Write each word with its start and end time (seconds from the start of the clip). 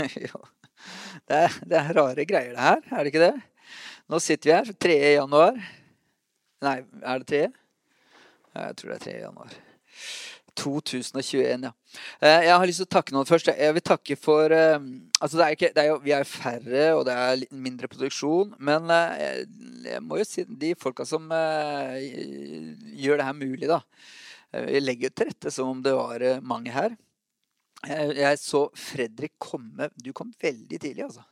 jo. 0.26 0.42
Det 1.28 1.38
er, 1.46 1.56
det 1.68 1.78
er 1.78 1.94
rare 1.96 2.26
greier, 2.26 2.54
det 2.56 2.66
her. 2.66 2.82
Er 2.90 3.02
det 3.02 3.12
ikke 3.12 3.26
det? 3.26 3.34
Nå 4.10 4.18
sitter 4.22 4.48
vi 4.48 4.56
her 4.56 4.72
3. 4.86 4.98
januar. 5.16 5.58
Nei, 6.62 6.78
er 7.02 7.22
det 7.22 7.28
3.? 7.30 7.44
Jeg 8.52 8.76
tror 8.78 8.92
det 8.92 8.98
er 8.98 9.06
3. 9.06 9.14
januar. 9.22 9.54
2021, 10.58 11.62
ja. 11.64 11.70
Eh, 12.20 12.42
jeg 12.44 12.52
har 12.52 12.68
lyst 12.68 12.82
til 12.82 12.88
å 12.88 12.92
takke 12.92 13.14
noen 13.14 13.28
først. 13.28 13.48
Jeg 13.56 13.76
vil 13.76 13.84
takke 13.86 14.16
for 14.20 14.52
eh, 14.52 14.76
altså 15.16 15.38
det 15.38 15.46
er 15.46 15.56
ikke, 15.56 15.70
det 15.72 15.84
er 15.84 15.88
jo, 15.88 16.00
Vi 16.04 16.12
er 16.16 16.28
færre, 16.28 16.82
og 16.98 17.06
det 17.08 17.14
er 17.16 17.44
mindre 17.54 17.88
produksjon. 17.92 18.52
Men 18.60 18.90
jeg, 18.92 19.46
jeg 19.86 20.02
må 20.04 20.20
jo 20.20 20.28
si 20.28 20.44
de 20.44 20.74
folka 20.78 21.06
som 21.08 21.30
gjør 21.32 23.22
det 23.22 23.30
her 23.30 23.38
mulig, 23.38 23.70
da. 23.70 23.80
Vi 24.52 24.82
legger 24.82 25.14
til 25.16 25.30
rette 25.30 25.54
som 25.54 25.70
om 25.72 25.80
det 25.84 25.94
var 25.96 26.26
mange 26.44 26.74
her. 26.74 26.92
Jeg 27.82 28.38
så 28.38 28.68
Fredrik 28.78 29.32
komme 29.42 29.88
Du 29.98 30.12
kom 30.14 30.30
veldig 30.40 30.78
tidlig, 30.78 31.02
altså. 31.08 31.24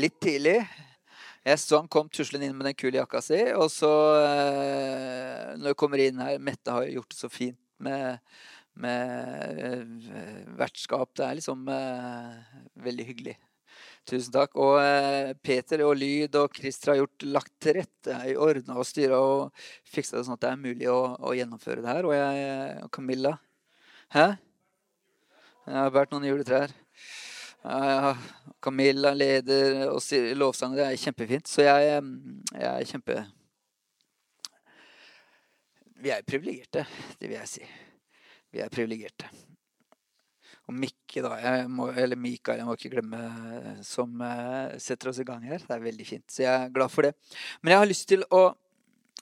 Litt 0.00 0.16
tidlig. 0.24 0.56
Jeg 1.44 1.60
så 1.60 1.78
han 1.82 1.90
kom 1.92 2.08
tuslende 2.08 2.48
inn 2.48 2.56
med 2.56 2.70
den 2.70 2.76
kule 2.80 2.98
jakka 2.98 3.20
si. 3.22 3.38
Og 3.52 3.68
så, 3.70 3.92
eh, 4.24 5.52
når 5.60 5.70
jeg 5.70 5.78
kommer 5.78 6.02
inn 6.02 6.22
her 6.24 6.40
Mette 6.42 6.72
har 6.72 6.88
gjort 6.88 7.12
det 7.12 7.18
så 7.20 7.30
fint 7.30 7.60
med, 7.84 8.18
med 8.80 9.60
eh, 9.60 10.48
vertskap. 10.58 11.12
Det 11.14 11.26
er 11.28 11.38
liksom 11.38 11.68
eh, 11.68 12.56
veldig 12.88 13.06
hyggelig. 13.12 13.36
Tusen 14.04 14.34
takk. 14.34 14.56
Og 14.60 14.76
eh, 14.82 15.32
Peter 15.44 15.84
og 15.86 15.94
Lyd 15.96 16.36
og 16.36 16.52
Christer 16.56 16.92
har 16.92 17.02
gjort 17.02 17.26
lagt 17.26 17.54
til 17.64 17.78
rette, 17.80 18.18
ordna 18.36 18.76
og 18.76 18.88
styra 18.88 19.20
og 19.20 19.66
fiksa 19.88 20.18
det 20.18 20.26
sånn 20.26 20.36
at 20.36 20.44
det 20.44 20.50
er 20.52 20.60
mulig 20.60 20.90
å, 20.92 21.00
å 21.16 21.32
gjennomføre 21.36 21.84
det 21.84 21.92
her. 21.92 22.08
Og 22.08 22.16
jeg 22.16 22.82
og 22.84 22.90
Camilla 22.94 23.36
Hæ? 24.14 24.26
Jeg 25.64 25.78
har 25.80 25.94
båret 25.94 26.12
noen 26.12 26.28
juletrær. 26.28 26.74
Ja, 27.64 28.12
Camilla 28.62 29.14
leder 29.16 29.88
og 29.88 30.04
lovsanger. 30.36 30.82
Det 30.82 30.84
er 30.90 31.00
kjempefint. 31.00 31.48
Så 31.48 31.64
jeg, 31.64 32.04
jeg 32.52 32.68
er 32.68 32.90
kjempe 32.90 33.16
Vi 36.04 36.12
er 36.12 36.28
privilegerte, 36.28 36.84
det 37.16 37.30
vil 37.30 37.38
jeg 37.38 37.48
si. 37.48 37.66
Vi 38.52 38.60
er 38.60 38.68
privilegerte. 38.68 39.30
Og 40.64 40.76
Mikke, 40.80 41.20
da, 41.20 41.34
jeg 41.42 41.64
må, 41.68 41.90
eller 41.92 42.16
Mikael, 42.16 42.62
jeg 42.62 42.68
må 42.68 42.76
ikke 42.78 42.94
glemme, 42.94 43.20
som 43.84 44.20
uh, 44.24 44.72
setter 44.80 45.10
oss 45.10 45.20
i 45.20 45.26
gang 45.28 45.44
her. 45.44 45.60
Det 45.60 45.76
er 45.76 45.82
veldig 45.84 46.06
fint. 46.08 46.24
Så 46.32 46.44
jeg 46.46 46.52
er 46.52 46.72
glad 46.72 46.92
for 46.92 47.04
det. 47.04 47.12
Men 47.60 47.74
jeg 47.74 47.82
har 47.82 47.90
lyst 47.90 48.08
til 48.08 48.24
å 48.32 48.46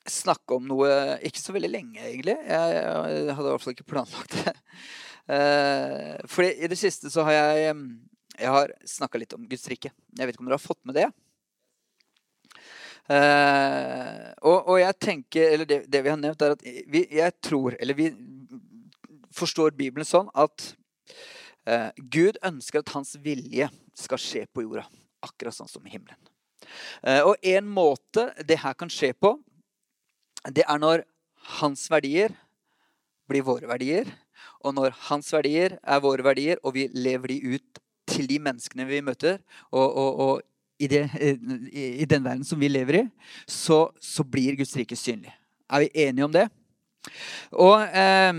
snakke 0.09 0.59
om 0.59 0.69
noe 0.71 0.89
ikke 1.27 1.43
så 1.43 1.55
veldig 1.55 1.71
lenge, 1.71 1.99
egentlig. 2.03 2.37
Jeg, 2.47 2.77
jeg 2.79 3.35
hadde 3.37 3.49
i 3.49 3.53
hvert 3.53 3.65
fall 3.65 3.77
ikke 3.77 3.91
planlagt 3.95 4.39
det. 4.41 4.59
Uh, 5.31 6.19
for 6.27 6.43
i 6.43 6.67
det 6.67 6.75
siste 6.75 7.07
så 7.07 7.23
har 7.23 7.37
jeg 7.37 7.77
jeg 8.43 8.89
snakka 8.89 9.21
litt 9.21 9.35
om 9.37 9.45
Guds 9.49 9.69
rike. 9.71 9.93
Jeg 10.17 10.27
vet 10.27 10.35
ikke 10.35 10.43
om 10.43 10.49
dere 10.49 10.59
har 10.59 10.65
fått 10.65 10.81
med 10.89 10.97
det? 10.99 11.09
Uh, 13.11 14.31
og, 14.47 14.69
og, 14.71 14.77
jeg 14.81 14.99
tenker, 15.03 15.49
eller 15.55 15.69
det, 15.69 15.83
det, 15.91 16.03
vi 16.05 16.13
har 16.13 16.21
nevnt, 16.21 16.43
er 16.43 16.55
at 16.55 16.63
vi, 16.63 17.05
jeg 17.11 17.35
tror, 17.45 17.77
eller 17.83 17.99
vi 17.99 18.09
forstår 19.35 19.75
Bibelen 19.77 20.07
sånn 20.07 20.31
at 20.39 20.73
Gud 22.11 22.41
ønsker 22.43 22.83
at 22.83 22.91
hans 22.97 23.15
vilje 23.23 23.69
skal 23.95 24.19
skje 24.19 24.45
på 24.51 24.65
jorda. 24.65 24.83
Akkurat 25.23 25.55
sånn 25.55 25.71
som 25.71 25.85
i 25.87 25.93
himmelen. 25.93 26.19
Uh, 27.03 27.33
og 27.33 27.47
en 27.47 27.69
måte 27.69 28.29
det 28.47 28.61
her 28.63 28.75
kan 28.79 28.91
skje 28.93 29.13
på, 29.15 29.37
det 30.51 30.65
er 30.67 30.81
når 30.83 31.05
hans 31.61 31.85
verdier 31.91 32.35
blir 33.31 33.45
våre 33.47 33.69
verdier. 33.71 34.09
Og 34.63 34.75
når 34.75 34.95
hans 35.09 35.31
verdier 35.35 35.77
er 35.83 36.03
våre 36.03 36.25
verdier, 36.27 36.59
og 36.63 36.75
vi 36.77 36.89
lever 36.95 37.35
de 37.35 37.57
ut 37.57 37.83
til 38.11 38.27
de 38.31 38.39
menneskene 38.43 38.87
vi 38.89 39.03
møter, 39.05 39.39
og, 39.71 39.87
og, 39.87 40.21
og 40.27 40.83
i, 40.83 40.89
det, 40.91 41.05
i, 41.71 42.07
den 42.11 42.25
verden 42.25 42.45
som 42.47 42.59
vi 42.59 42.71
lever 42.71 42.99
i, 42.99 43.05
så, 43.47 43.85
så, 44.03 44.27
blir 44.27 44.59
Guds 44.59 44.75
rike 44.79 44.99
synlig. 44.99 45.31
Er 45.71 45.85
vi 45.85 46.07
enige 46.07 46.27
om 46.27 46.35
det? 46.35 46.49
Og 47.55 47.77
eh, 47.87 48.33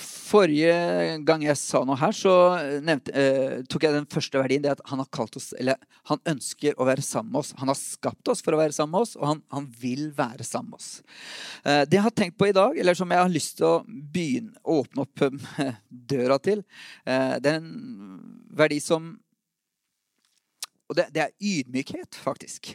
Forrige 0.00 0.74
gang 1.26 1.42
jeg 1.42 1.58
sa 1.58 1.80
noe 1.86 1.98
her, 1.98 2.14
så 2.14 2.32
nevnte, 2.86 3.10
eh, 3.18 3.62
tok 3.66 3.82
jeg 3.82 3.96
den 3.96 4.06
første 4.06 4.38
verdien. 4.38 4.62
det 4.62 4.70
at 4.76 4.82
Han 4.86 5.02
har 5.02 5.08
kalt 5.10 5.36
oss, 5.36 5.52
eller 5.58 5.74
han 6.06 6.20
ønsker 6.24 6.78
å 6.78 6.86
være 6.86 7.02
sammen 7.02 7.32
med 7.32 7.40
oss. 7.40 7.52
Han 7.58 7.68
har 7.68 7.78
skapt 7.78 8.30
oss 8.30 8.42
for 8.42 8.54
å 8.54 8.60
være 8.60 8.72
sammen 8.76 8.94
med 8.94 9.08
oss, 9.08 9.16
og 9.16 9.26
han, 9.26 9.42
han 9.50 9.66
vil 9.80 10.10
være 10.14 10.46
sammen 10.46 10.70
med 10.70 10.78
oss. 10.78 11.02
Eh, 11.64 11.82
det 11.84 11.98
jeg 11.98 12.06
har 12.06 12.14
tenkt 12.14 12.38
på 12.38 12.48
i 12.48 12.54
dag, 12.56 12.78
eller 12.78 12.94
som 12.94 13.10
jeg 13.10 13.22
har 13.22 13.32
lyst 13.32 13.58
til 13.58 13.66
å 13.66 13.82
begynne 13.86 14.54
å 14.62 14.80
åpne 14.84 15.04
opp 15.06 15.26
eh, 15.26 15.74
døra 15.88 16.38
til, 16.38 16.62
eh, 17.04 17.34
det 17.42 17.50
er 17.50 17.58
en 17.58 17.74
verdi 18.54 18.80
som 18.80 19.16
Og 20.90 20.96
det, 20.98 21.04
det 21.14 21.20
er 21.22 21.34
ydmykhet, 21.38 22.16
faktisk. 22.18 22.72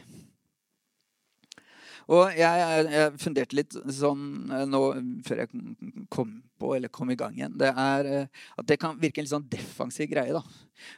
Og 2.06 2.36
jeg, 2.38 2.66
jeg, 2.86 3.14
funderte 3.18 3.56
litt 3.58 3.74
sånn 3.96 4.50
eh, 4.54 4.66
nå 4.68 4.80
før 5.26 5.42
jeg 5.42 5.50
kom 6.12 6.36
på, 6.56 6.70
eller 6.76 6.92
kom 6.92 7.10
i 7.10 7.16
gang 7.18 7.34
igjen. 7.34 7.56
Det 7.58 7.72
er 7.72 8.10
eh, 8.10 8.44
at 8.54 8.68
det 8.68 8.78
kan 8.78 8.98
virke 9.00 9.20
en 9.20 9.26
litt 9.26 9.32
sånn 9.32 9.48
defensiv 9.50 10.12
greie. 10.12 10.34
da. 10.36 10.42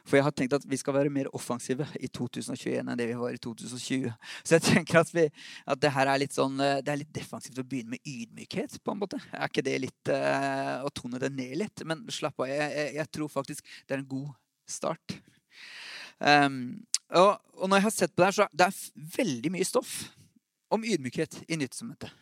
For 0.05 0.19
jeg 0.19 0.27
har 0.27 0.35
tenkt 0.37 0.53
at 0.59 0.67
vi 0.69 0.77
skal 0.77 0.93
være 0.99 1.13
mer 1.13 1.31
offensive 1.35 1.87
i 1.97 2.11
2021 2.13 2.83
enn 2.83 2.99
det 2.99 3.07
vi 3.09 3.17
var 3.17 3.33
i 3.33 3.41
2020. 3.41 4.05
Så 4.43 4.57
jeg 4.57 4.65
tenker 4.67 5.01
at, 5.01 5.13
vi, 5.15 5.25
at 5.73 5.81
det 5.81 5.93
her 5.95 6.11
er 6.11 6.21
litt 6.21 6.37
sånn, 6.37 6.61
eh, 6.61 6.77
det 6.85 6.93
er 6.93 7.01
litt 7.01 7.15
defensivt 7.15 7.57
å 7.57 7.65
begynne 7.65 7.95
med 7.95 8.05
ydmykhet. 8.05 8.77
på 8.83 8.93
en 8.93 9.01
måte. 9.01 9.21
Er 9.33 9.49
ikke 9.49 9.65
det 9.65 9.79
litt 9.87 10.13
uh, 10.13 10.85
å 10.85 10.93
tone 10.93 11.21
det 11.21 11.31
ned 11.33 11.57
litt? 11.63 11.85
Men 11.89 12.05
slapp 12.13 12.37
av. 12.43 12.51
Jeg, 12.51 12.69
jeg, 12.75 12.93
jeg 12.99 13.13
tror 13.17 13.33
faktisk 13.33 13.73
det 13.89 13.97
er 13.97 14.03
en 14.03 14.13
god 14.13 14.29
start. 14.69 15.17
Um, 16.19 16.61
og, 17.09 17.39
og, 17.57 17.65
når 17.65 17.79
jeg 17.79 17.87
har 17.87 17.93
sett 17.95 18.13
på 18.13 18.21
det 18.21 18.29
her, 18.29 18.37
så 18.37 18.49
det 18.53 18.69
er 18.69 19.13
veldig 19.17 19.55
mye 19.57 19.65
stoff 19.65 19.97
om 20.73 20.83
ydmykhet 20.85 21.41
i 21.47 21.57
Nyttestamentet. 21.59 22.13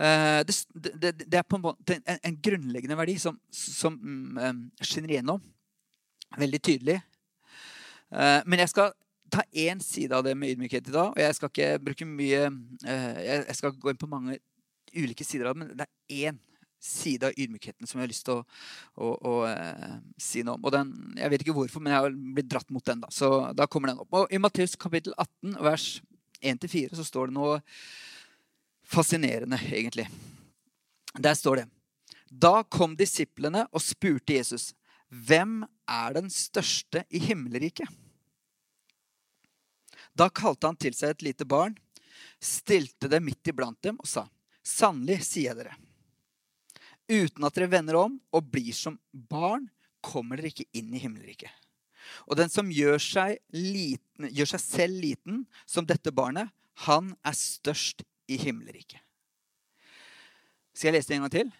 Uh, 0.00 0.40
det, 0.48 0.54
det, 0.72 1.12
det, 1.26 1.38
er 1.38 1.44
på 1.44 1.58
en 1.58 1.64
måte 1.66 1.98
en, 1.98 2.20
en 2.24 2.36
grunnleggende 2.40 2.96
verdi 2.96 3.18
som, 3.20 3.36
som 3.52 3.98
um, 4.00 4.62
skinner 4.80 5.12
igjennom 5.12 5.42
veldig 6.40 6.60
tydelig. 6.64 6.96
Uh, 8.08 8.40
men 8.46 8.62
jeg 8.62 8.72
skal 8.72 8.94
ta 9.30 9.44
én 9.52 9.82
side 9.84 10.16
av 10.16 10.24
det 10.24 10.32
med 10.38 10.54
ydmykhet 10.54 10.88
i 10.88 10.94
dag. 10.94 11.12
Og 11.12 11.20
jeg 11.20 11.36
skal 11.36 11.52
ikke 11.52 11.82
bruke 11.84 12.06
mye 12.08 12.46
Jeg 12.82 13.58
skal 13.58 13.76
gå 13.76 13.92
inn 13.92 14.00
på 14.00 14.08
mange 14.10 14.38
ulike 14.96 15.26
sider 15.26 15.46
av 15.46 15.54
det, 15.54 15.60
men 15.60 15.76
det 15.76 15.86
er 15.86 16.30
én 16.30 16.40
side 16.80 17.28
av 17.28 17.36
ydmykheten 17.36 17.86
som 17.86 18.00
jeg 18.00 18.06
har 18.06 18.10
lyst 18.10 18.24
til 18.26 18.40
å, 18.40 18.44
å, 18.96 19.12
å 19.20 19.34
si 20.18 20.42
noe 20.42 20.56
om. 20.56 20.64
Og 20.64 20.74
den, 20.74 20.94
Jeg 21.20 21.30
vet 21.30 21.44
ikke 21.44 21.54
hvorfor, 21.60 21.84
men 21.84 21.92
jeg 21.92 22.06
har 22.06 22.16
blitt 22.40 22.48
dratt 22.50 22.72
mot 22.72 22.86
den. 22.88 23.04
da, 23.04 23.12
Så 23.12 23.28
da 23.54 23.68
kommer 23.68 23.92
den 23.92 24.00
opp. 24.00 24.08
Og 24.16 24.32
I 24.32 24.40
Matteus 24.40 24.74
kapittel 24.80 25.14
18, 25.18 25.60
vers 25.60 25.90
1-4 26.40 26.96
så 26.96 27.04
står 27.04 27.30
det 27.30 27.36
noe 27.36 27.60
fascinerende, 28.90 29.58
egentlig. 29.70 30.08
Der 31.18 31.34
står 31.34 31.62
det 31.62 31.68
Da 32.30 32.62
kom 32.62 32.96
disiplene 32.96 33.66
og 33.72 33.82
spurte 33.82 34.36
Jesus, 34.36 34.74
'Hvem 35.10 35.64
er 35.88 36.14
den 36.14 36.30
største 36.30 37.04
i 37.10 37.18
himmelriket?' 37.18 37.90
Da 40.14 40.28
kalte 40.28 40.66
han 40.66 40.76
til 40.76 40.94
seg 40.94 41.10
et 41.10 41.22
lite 41.22 41.44
barn, 41.44 41.76
stilte 42.40 43.08
det 43.08 43.22
midt 43.22 43.50
iblant 43.50 43.82
dem 43.82 43.98
og 43.98 44.06
sa, 44.06 44.28
'Sannelig, 44.62 45.22
sier 45.24 45.50
jeg 45.50 45.56
dere, 45.56 45.76
uten 47.10 47.44
at 47.44 47.54
dere 47.54 47.70
vender 47.70 47.98
om 47.98 48.20
og 48.32 48.50
blir 48.50 48.72
som 48.72 48.98
barn, 49.12 49.70
kommer 50.00 50.36
dere 50.36 50.54
ikke 50.54 50.70
inn 50.72 50.94
i 50.94 51.02
himmelriket.' 51.02 51.59
Og 52.28 52.38
den 52.40 52.52
som 52.52 52.70
gjør 52.72 52.98
seg, 53.02 53.38
liten, 53.54 54.28
gjør 54.30 54.52
seg 54.54 54.64
selv 54.64 55.02
liten 55.02 55.44
som 55.68 55.86
dette 55.88 56.12
barnet, 56.14 56.52
han 56.86 57.14
er 57.26 57.36
størst 57.36 58.04
i 58.30 58.38
himmelriket. 58.40 59.00
Skal 60.74 60.90
jeg 60.90 60.98
lese 60.98 61.10
det 61.10 61.18
en 61.18 61.26
gang 61.26 61.34
til? 61.34 61.50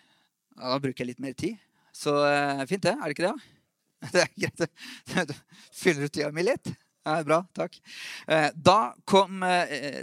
Da 0.61 0.79
bruker 0.81 1.03
jeg 1.03 1.13
litt 1.13 1.23
mer 1.23 1.35
tid. 1.37 1.59
Så 1.93 2.15
uh, 2.15 2.63
fint, 2.71 2.83
det. 2.87 2.95
Er 2.95 3.11
det 3.11 3.17
ikke 3.17 3.29
det? 3.29 3.57
Det 4.15 4.23
er 4.23 4.31
greit. 4.39 4.63
Du 5.29 5.35
Fyller 5.77 6.09
ut 6.09 6.15
tida 6.15 6.31
mi 6.33 6.45
litt? 6.47 6.71
Ja, 7.05 7.19
bra. 7.27 7.43
Takk. 7.57 7.77
Uh, 8.25 8.49
da 8.57 8.79
kom 9.09 9.45
uh, 9.45 10.01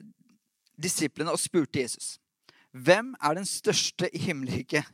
disiplene 0.77 1.33
og 1.33 1.41
spurte 1.41 1.81
Jesus. 1.81 2.17
Hvem 2.77 3.15
er 3.23 3.39
den 3.39 3.47
største 3.49 4.09
i 4.13 4.21
himmelriket? 4.21 4.85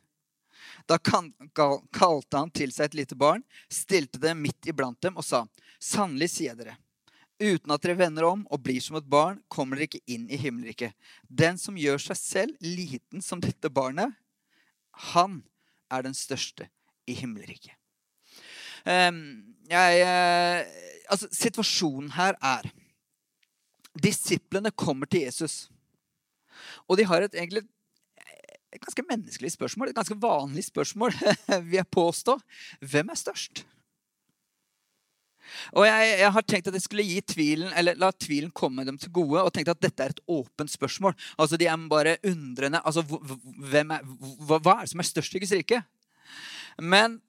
Da 0.89 0.97
kalte 0.99 2.37
han 2.37 2.51
til 2.51 2.73
seg 2.75 2.89
et 2.89 2.97
lite 3.03 3.17
barn, 3.19 3.43
stilte 3.71 4.19
det 4.21 4.33
midt 4.35 4.67
iblant 4.67 4.99
dem 5.03 5.19
og 5.19 5.25
sa, 5.27 5.45
Sannelig 5.83 6.29
sier 6.31 6.55
dere, 6.55 6.77
uten 7.43 7.73
at 7.75 7.83
dere 7.83 7.97
vender 7.99 8.23
om 8.23 8.45
og 8.47 8.61
blir 8.63 8.79
som 8.83 8.95
et 8.95 9.07
barn, 9.09 9.41
kommer 9.51 9.75
dere 9.75 9.89
ikke 9.89 10.03
inn 10.15 10.29
i 10.31 10.39
himmelriket. 10.39 10.95
Den 11.27 11.59
som 11.59 11.79
gjør 11.79 11.99
seg 11.99 12.19
selv 12.19 12.63
liten 12.63 13.23
som 13.23 13.41
dette 13.43 13.71
barnet, 13.73 14.15
han 15.11 15.41
er 15.91 16.05
den 16.05 16.15
største 16.15 16.69
i 17.09 17.15
himmelriket. 17.17 17.75
Jeg, 18.83 19.99
uh, 20.03 20.59
altså, 21.11 21.29
situasjonen 21.31 22.11
her 22.17 22.39
er 22.43 22.71
Disiplene 23.93 24.71
kommer 24.73 25.05
til 25.05 25.27
Jesus. 25.27 25.67
Og 26.89 26.97
de 26.97 27.05
har 27.05 27.21
et, 27.21 27.35
egentlig 27.37 27.61
et 28.73 28.83
ganske 28.83 29.05
menneskelig 29.09 29.53
spørsmål, 29.53 29.91
et 29.91 29.99
ganske 29.99 30.17
vanlig 30.21 30.65
spørsmål, 30.69 31.13
vil 31.67 31.77
jeg 31.79 31.93
påstå. 31.93 32.37
Hvem 32.93 33.13
er 33.13 33.19
størst? 33.19 33.63
Og 35.75 35.85
jeg, 35.85 36.13
jeg, 36.21 36.31
har 36.35 36.45
tenkt 36.47 36.69
at 36.69 36.77
jeg 36.77 36.85
skulle 36.85 37.05
gi 37.05 37.19
tvilen, 37.33 37.73
eller 37.77 37.99
la 37.99 38.09
tvilen 38.15 38.53
komme 38.55 38.85
dem 38.87 38.97
til 39.01 39.11
gode. 39.13 39.41
Og 39.43 39.51
tenkte 39.53 39.75
at 39.75 39.83
dette 39.83 40.05
er 40.05 40.15
et 40.15 40.23
åpent 40.31 40.71
spørsmål. 40.71 41.15
Altså 41.37 41.59
De 41.59 41.67
er 41.69 41.89
bare 41.91 42.17
undrende. 42.29 42.81
altså 42.83 43.03
hvem 43.03 43.93
er, 43.93 44.07
hva, 44.47 44.59
hva 44.59 44.77
er 44.79 44.87
det 44.87 44.93
som 44.93 45.03
er 45.03 45.09
størst 45.09 45.35
i 45.35 45.43
Guds 45.43 45.55
rike? 45.57 45.83
Men 46.81 47.19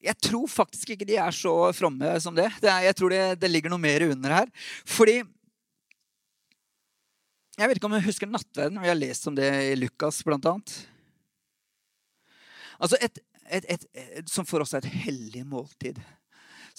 jeg 0.00 0.16
tror 0.24 0.48
faktisk 0.48 0.94
ikke 0.94 1.08
de 1.08 1.18
er 1.20 1.34
så 1.36 1.52
fromme 1.76 2.14
som 2.24 2.34
det. 2.36 2.48
det 2.62 2.70
er, 2.72 2.86
jeg 2.88 2.96
tror 2.96 3.12
det, 3.12 3.24
det, 3.42 3.50
ligger 3.52 3.72
noe 3.72 3.82
mer 3.82 4.06
under 4.08 4.40
her. 4.40 4.48
Fordi 4.88 5.20
Jeg 7.60 7.68
vet 7.68 7.76
ikke 7.76 7.90
om 7.90 7.96
jeg 7.98 8.06
husker 8.06 8.30
nattverden. 8.30 8.78
og 8.80 8.86
jeg 8.86 8.94
har 8.94 9.00
lest 9.02 9.26
om 9.28 9.34
det 9.36 9.50
i 9.68 9.74
Lukas, 9.76 10.22
annet. 10.24 10.76
Altså 12.80 12.96
et, 13.04 13.18
et, 13.52 13.66
et, 13.68 14.30
som 14.30 14.46
for 14.48 14.64
oss 14.64 14.72
er 14.72 14.80
et 14.80 14.94
hellig 15.04 15.44
måltid 15.44 16.00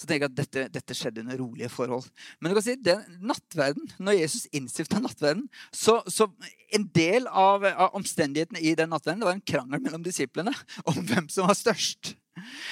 så 0.02 0.08
tenker 0.08 0.26
jeg 0.26 0.32
at 0.32 0.38
dette, 0.38 0.62
dette, 0.74 0.94
skjedde 0.96 1.22
under 1.22 1.38
rolige 1.38 1.68
forhold. 1.70 2.06
Men 2.40 2.50
du 2.50 2.56
kan 2.56 2.64
si, 2.64 2.74
den 2.80 3.02
nattverden, 3.22 3.84
når 4.02 4.16
Jesus 4.18 4.48
innstifta 4.56 4.98
nattverden, 5.02 5.44
så, 5.70 6.00
så, 6.10 6.26
en 6.74 6.88
del 6.96 7.28
av, 7.28 7.66
av, 7.70 7.92
omstendighetene 7.98 8.62
i 8.64 8.74
den 8.78 8.90
nattverden 8.90 9.22
det 9.22 9.28
var 9.28 9.36
en 9.36 9.44
krangel 9.52 9.84
mellom 9.84 10.02
disiplene 10.02 10.54
om 10.88 10.98
hvem 11.06 11.28
som 11.30 11.46
var 11.46 11.58
størst. 11.58 12.16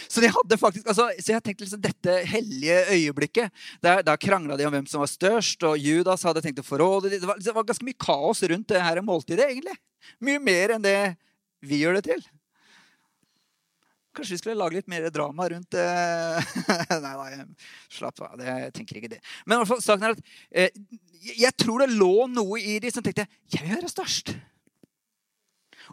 Så 0.08 0.22
de 0.24 0.30
hadde 0.32 0.56
faktisk, 0.56 0.86
altså, 0.88 1.10
så 1.20 1.34
jeg 1.34 1.44
tenkte 1.44 1.66
liksom 1.66 1.82
dette 1.84 2.14
hellige 2.30 2.78
øyeblikket 2.94 3.52
Der, 3.84 4.00
der 4.06 4.20
krangla 4.20 4.56
de 4.56 4.64
om 4.64 4.72
hvem 4.72 4.86
som 4.88 5.02
var 5.02 5.10
størst, 5.12 5.62
og 5.68 5.76
Judas 5.78 6.24
hadde 6.24 6.42
tenkt 6.44 6.62
å 6.62 6.66
forråde 6.66 7.10
dem. 7.12 7.20
Det, 7.20 7.36
det, 7.44 7.54
var 7.54 7.66
ganske 7.68 7.84
mye 7.84 8.00
kaos 8.00 8.40
rundt 8.48 8.70
det 8.72 8.80
her 8.80 9.02
måltidet. 9.04 9.50
egentlig. 9.50 9.76
Mye 10.24 10.40
mer 10.42 10.76
enn 10.76 10.84
det 10.84 10.98
vi 11.60 11.82
gjør 11.82 11.98
det 11.98 12.06
til. 12.08 12.22
Kanskje 14.16 14.34
vi 14.34 14.40
skulle 14.40 14.58
lage 14.58 14.78
litt 14.78 14.88
mer 14.90 15.06
drama 15.14 15.46
rundt 15.52 15.76
eh, 15.78 16.54
Nei, 17.04 17.12
nei, 17.20 17.44
slapp 17.92 18.24
av. 18.26 18.40
Jeg 18.42 18.72
tenker 18.74 18.98
ikke 18.98 19.12
det. 19.12 19.20
Men 19.44 19.58
i 19.58 19.60
hvert 19.60 19.70
fall, 19.70 19.84
saken 19.84 20.08
er 20.08 20.16
at 20.16 20.32
eh, 20.50 20.80
jeg 21.44 21.52
tror 21.60 21.84
det 21.84 21.92
lå 21.92 22.26
noe 22.32 22.58
i 22.58 22.78
de 22.82 22.90
som 22.90 23.04
tenkte 23.04 23.28
jeg 23.52 23.62
vil 23.66 23.76
være 23.76 23.92
størst. 23.92 24.32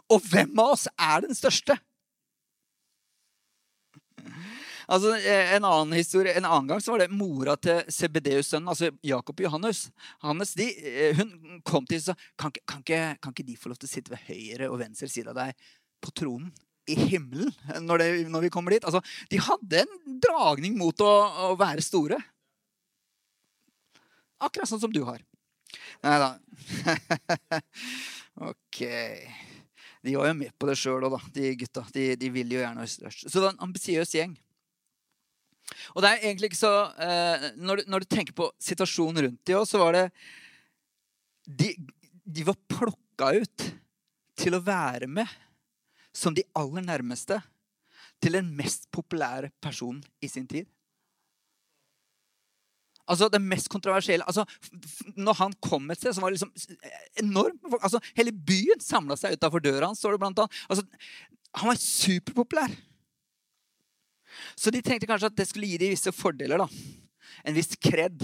Og 0.08 0.24
hvem 0.30 0.56
av 0.58 0.74
oss 0.74 0.88
er 0.94 1.26
den 1.26 1.36
største? 1.36 1.76
Altså, 4.88 5.10
eh, 5.20 5.50
En 5.52 5.66
annen 5.68 5.98
historie, 5.98 6.32
en 6.32 6.46
annen 6.48 6.70
gang 6.70 6.78
så 6.80 6.94
var 6.94 7.02
det 7.02 7.12
mora 7.12 7.58
til 7.60 7.82
CBDU-sønnen, 7.92 8.70
altså 8.72 8.88
Jakob 9.04 9.40
Johannes. 9.44 9.90
Hannes, 10.24 10.54
de, 10.56 10.70
eh, 10.80 11.18
hun 11.18 11.60
kom 11.60 11.84
til 11.84 12.00
og 12.00 12.06
sa 12.06 12.14
kan 12.40 12.54
kan, 12.64 12.80
kan 13.20 13.34
ikke 13.34 13.44
de 13.44 13.58
få 13.60 13.68
lov 13.68 13.76
til 13.82 13.90
å 13.90 13.92
sitte 13.92 14.14
ved 14.14 14.24
høyre 14.30 14.70
og 14.70 14.80
venstre 14.80 15.10
side 15.12 15.28
av 15.28 15.36
deg 15.36 15.68
på 16.00 16.14
tronen? 16.16 16.48
i 16.88 16.96
himmelen 16.96 17.52
når, 17.84 18.00
det, 18.00 18.08
når 18.32 18.46
vi 18.46 18.50
kommer 18.52 18.74
dit. 18.74 18.84
Altså, 18.84 19.02
de 19.28 19.40
hadde 19.44 19.82
en 19.84 20.20
dragning 20.24 20.76
mot 20.78 21.04
å, 21.04 21.12
å, 21.50 21.50
være 21.60 21.84
store. 21.84 22.16
Akkurat 24.40 24.70
sånn 24.70 24.82
som 24.82 24.94
du 24.94 25.02
har. 25.04 25.20
Nei 26.06 26.16
da. 26.22 26.30
ok. 28.50 28.80
De 30.04 30.14
var 30.16 30.30
jo 30.30 30.36
med 30.38 30.52
på 30.58 30.68
det 30.68 30.76
sjøl 30.78 31.06
òg, 31.08 31.16
de 31.34 31.54
gutta. 31.58 31.82
De, 31.94 32.12
de 32.18 32.30
vil 32.34 32.54
jo 32.54 32.60
gjerne 32.60 32.84
være 32.84 32.92
størst. 32.92 33.26
Så 33.26 33.34
det 33.38 33.46
var 33.46 33.56
en 33.56 33.66
ambisiøs 33.68 34.14
gjeng. 34.14 34.36
Og 35.94 36.02
det 36.02 36.10
er 36.10 36.22
egentlig 36.22 36.52
ikke 36.52 36.60
så 36.62 36.72
eh, 37.04 37.50
når, 37.60 37.80
du, 37.80 37.90
når, 37.92 38.04
du, 38.04 38.08
tenker 38.08 38.36
på 38.36 38.48
situasjonen 38.62 39.26
rundt 39.26 39.42
de 39.44 39.56
også, 39.58 39.76
så 39.76 39.82
var 39.82 39.96
det 39.96 40.06
De, 41.48 41.74
de 42.24 42.44
var 42.44 42.56
plukka 42.68 43.32
ut 43.40 43.66
til 44.38 44.56
å 44.56 44.64
være 44.64 45.08
med 45.10 45.28
som 46.14 46.34
de 46.34 46.44
aller 46.56 46.84
nærmeste 46.84 47.38
til 48.22 48.34
den 48.38 48.50
mest 48.56 48.88
populære 48.94 49.50
personen 49.62 50.02
i 50.20 50.28
sin 50.30 50.46
tid. 50.50 50.66
Altså 53.08 53.28
det 53.32 53.40
mest 53.40 53.70
kontroversielle 53.72 54.26
altså, 54.28 54.44
Når 55.16 55.38
han 55.38 55.54
kom 55.64 55.88
et 55.90 56.00
sted 56.00 56.12
som 56.12 56.26
var 56.26 56.34
liksom 56.34 56.52
enormt 57.22 57.64
altså, 57.80 58.00
Hele 58.18 58.32
byen 58.32 58.82
samla 58.84 59.16
seg 59.16 59.38
utafor 59.38 59.64
døra 59.64 59.88
hans. 59.88 60.02
står 60.02 60.14
det 60.14 60.20
blant 60.22 60.42
annet. 60.44 60.60
Altså, 60.68 60.84
han 61.58 61.70
var 61.70 61.80
superpopulær. 61.80 62.74
Så 64.58 64.70
de 64.70 64.82
tenkte 64.84 65.08
kanskje 65.08 65.30
at 65.32 65.38
det 65.38 65.48
skulle 65.48 65.70
gi 65.70 65.78
dem 65.80 65.94
visse 65.94 66.12
fordeler. 66.12 66.60
da. 66.60 66.68
En 67.44 67.56
viss 67.56 67.72
kred. 67.80 68.22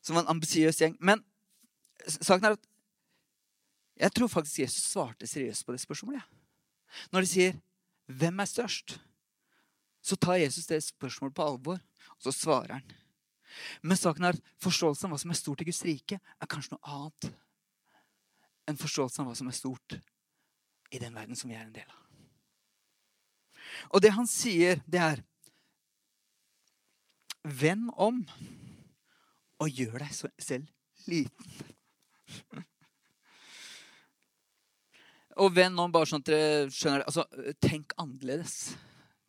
Som 0.00 0.20
en 0.20 0.30
ambisiøs 0.30 0.78
gjeng. 0.80 0.94
Men 1.00 1.24
saken 2.06 2.46
er 2.46 2.56
at 2.56 2.72
jeg 3.96 4.12
tror 4.12 4.28
faktisk 4.28 4.60
Jesus 4.60 4.90
svarte 4.92 5.26
seriøst 5.26 5.66
på 5.66 5.72
det 5.74 5.80
spørsmålet. 5.82 6.20
Ja. 6.20 6.26
Når 7.12 7.20
de 7.20 7.26
sier 7.26 7.52
'Hvem 8.06 8.40
er 8.40 8.44
størst?', 8.44 9.00
så 10.02 10.16
tar 10.16 10.38
Jesus 10.38 10.66
det 10.66 10.84
spørsmålet 10.84 11.34
på 11.34 11.42
alvor, 11.42 11.80
og 12.16 12.22
så 12.22 12.30
svarer 12.32 12.72
han. 12.72 12.82
Men 13.82 13.98
saken 13.98 14.26
er 14.28 14.36
at 14.36 14.54
forståelsen 14.62 15.08
av 15.08 15.14
hva 15.14 15.20
som 15.22 15.32
er 15.32 15.38
stort 15.38 15.62
i 15.62 15.68
Guds 15.68 15.82
rike, 15.86 16.18
er 16.20 16.50
kanskje 16.50 16.76
noe 16.76 16.96
annet 16.96 17.30
enn 18.66 18.80
forståelsen 18.80 19.22
av 19.22 19.30
hva 19.30 19.38
som 19.38 19.50
er 19.50 19.56
stort 19.56 19.98
i 20.90 21.00
den 21.02 21.14
verden 21.14 21.38
som 21.38 21.50
vi 21.50 21.56
er 21.56 21.64
en 21.66 21.74
del 21.74 21.86
av. 21.86 22.02
Og 23.94 24.02
det 24.02 24.12
han 24.14 24.28
sier, 24.30 24.82
det 24.86 25.02
er 25.02 25.24
Vend 27.46 27.92
om 28.02 28.24
og 29.62 29.68
gjør 29.70 30.02
deg 30.02 30.32
selv 30.42 30.66
liten. 31.06 31.52
Og 35.42 35.52
venn 35.52 35.76
om, 35.78 35.92
bare 35.92 36.08
sånn 36.08 36.22
at 36.24 36.30
dere 36.30 36.70
skjønner 36.72 37.02
det. 37.02 37.08
Altså, 37.10 37.52
tenk 37.60 37.92
annerledes. 38.00 38.54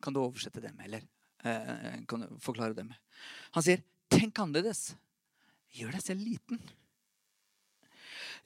Kan 0.02 0.16
du 0.16 0.22
oversette 0.22 0.62
det 0.64 0.72
med, 0.72 0.88
eller 0.88 1.02
eh, 1.44 1.98
kan 2.08 2.24
du 2.24 2.38
forklare 2.40 2.76
det 2.76 2.86
med? 2.88 2.96
Han 3.56 3.64
sier, 3.66 3.82
tenk 4.12 4.38
annerledes. 4.42 4.92
Gjør 5.76 5.94
deg 5.94 6.04
selv 6.04 6.24
liten. 6.24 6.60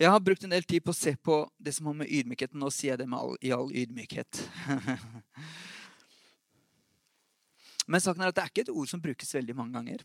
Jeg 0.01 0.11
har 0.11 0.25
brukt 0.25 0.45
en 0.45 0.55
del 0.55 0.65
tid 0.65 0.83
på 0.85 0.93
å 0.93 0.97
se 0.97 1.13
på 1.17 1.37
det 1.61 1.75
som 1.77 1.87
har 1.91 1.99
med 2.01 2.11
ydmykheten. 2.11 2.61
Nå 2.61 2.71
sier 2.73 2.95
jeg 2.95 3.03
det 3.03 3.17
all, 3.17 3.37
i 3.45 3.53
all 3.55 3.71
ydmykhet. 3.71 4.41
Men 7.91 8.01
saken 8.01 8.23
er 8.23 8.33
at 8.33 8.39
det 8.39 8.45
er 8.45 8.53
ikke 8.53 8.67
et 8.67 8.73
ord 8.73 8.91
som 8.91 9.03
brukes 9.03 9.37
veldig 9.37 9.57
mange 9.59 9.77
ganger. 9.77 10.05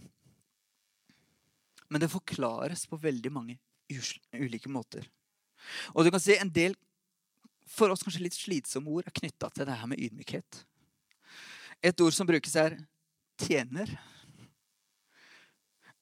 Men 1.88 2.04
det 2.04 2.12
forklares 2.12 2.84
på 2.90 3.00
veldig 3.00 3.32
mange 3.32 3.56
ulike 4.36 4.70
måter. 4.70 5.08
Og 5.96 6.04
du 6.04 6.12
kan 6.12 6.22
si 6.22 6.36
En 6.36 6.52
del 6.52 6.76
for 7.68 7.92
oss 7.92 8.04
kanskje 8.04 8.24
litt 8.24 8.36
slitsomme 8.36 8.92
ord 8.92 9.08
er 9.08 9.16
knytta 9.16 9.50
til 9.52 9.68
det 9.68 9.76
her 9.76 9.90
med 9.92 10.00
ydmykhet. 10.00 10.64
Et 11.84 12.02
ord 12.02 12.16
som 12.16 12.28
brukes, 12.28 12.56
er 12.56 12.78
tjener. 13.40 13.92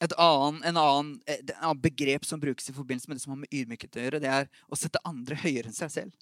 Annen, 0.03 0.63
en 0.63 0.77
annen, 0.77 1.11
et 1.25 1.51
annet 1.55 1.81
begrep 1.81 2.25
som 2.27 2.39
brukes 2.39 2.69
i 2.69 2.75
forbindelse 2.75 3.09
med 3.09 3.17
det 3.17 3.23
som 3.23 3.31
har 3.31 3.39
med 3.41 3.53
ydmykhet 3.53 3.95
å 3.95 4.03
gjøre, 4.03 4.19
det 4.21 4.31
er 4.31 4.49
å 4.67 4.77
sette 4.79 5.01
andre 5.07 5.37
høyere 5.39 5.71
enn 5.71 5.77
seg 5.77 5.93
selv. 5.93 6.13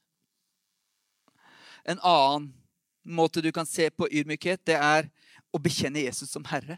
En 1.83 1.99
annen 1.99 2.51
måte 3.03 3.41
du 3.43 3.51
kan 3.51 3.67
se 3.67 3.89
på 3.91 4.07
ydmykhet, 4.07 4.61
det 4.65 4.77
er 4.77 5.09
å 5.51 5.59
bekjenne 5.61 6.05
Jesus 6.05 6.31
som 6.31 6.45
Herre. 6.47 6.77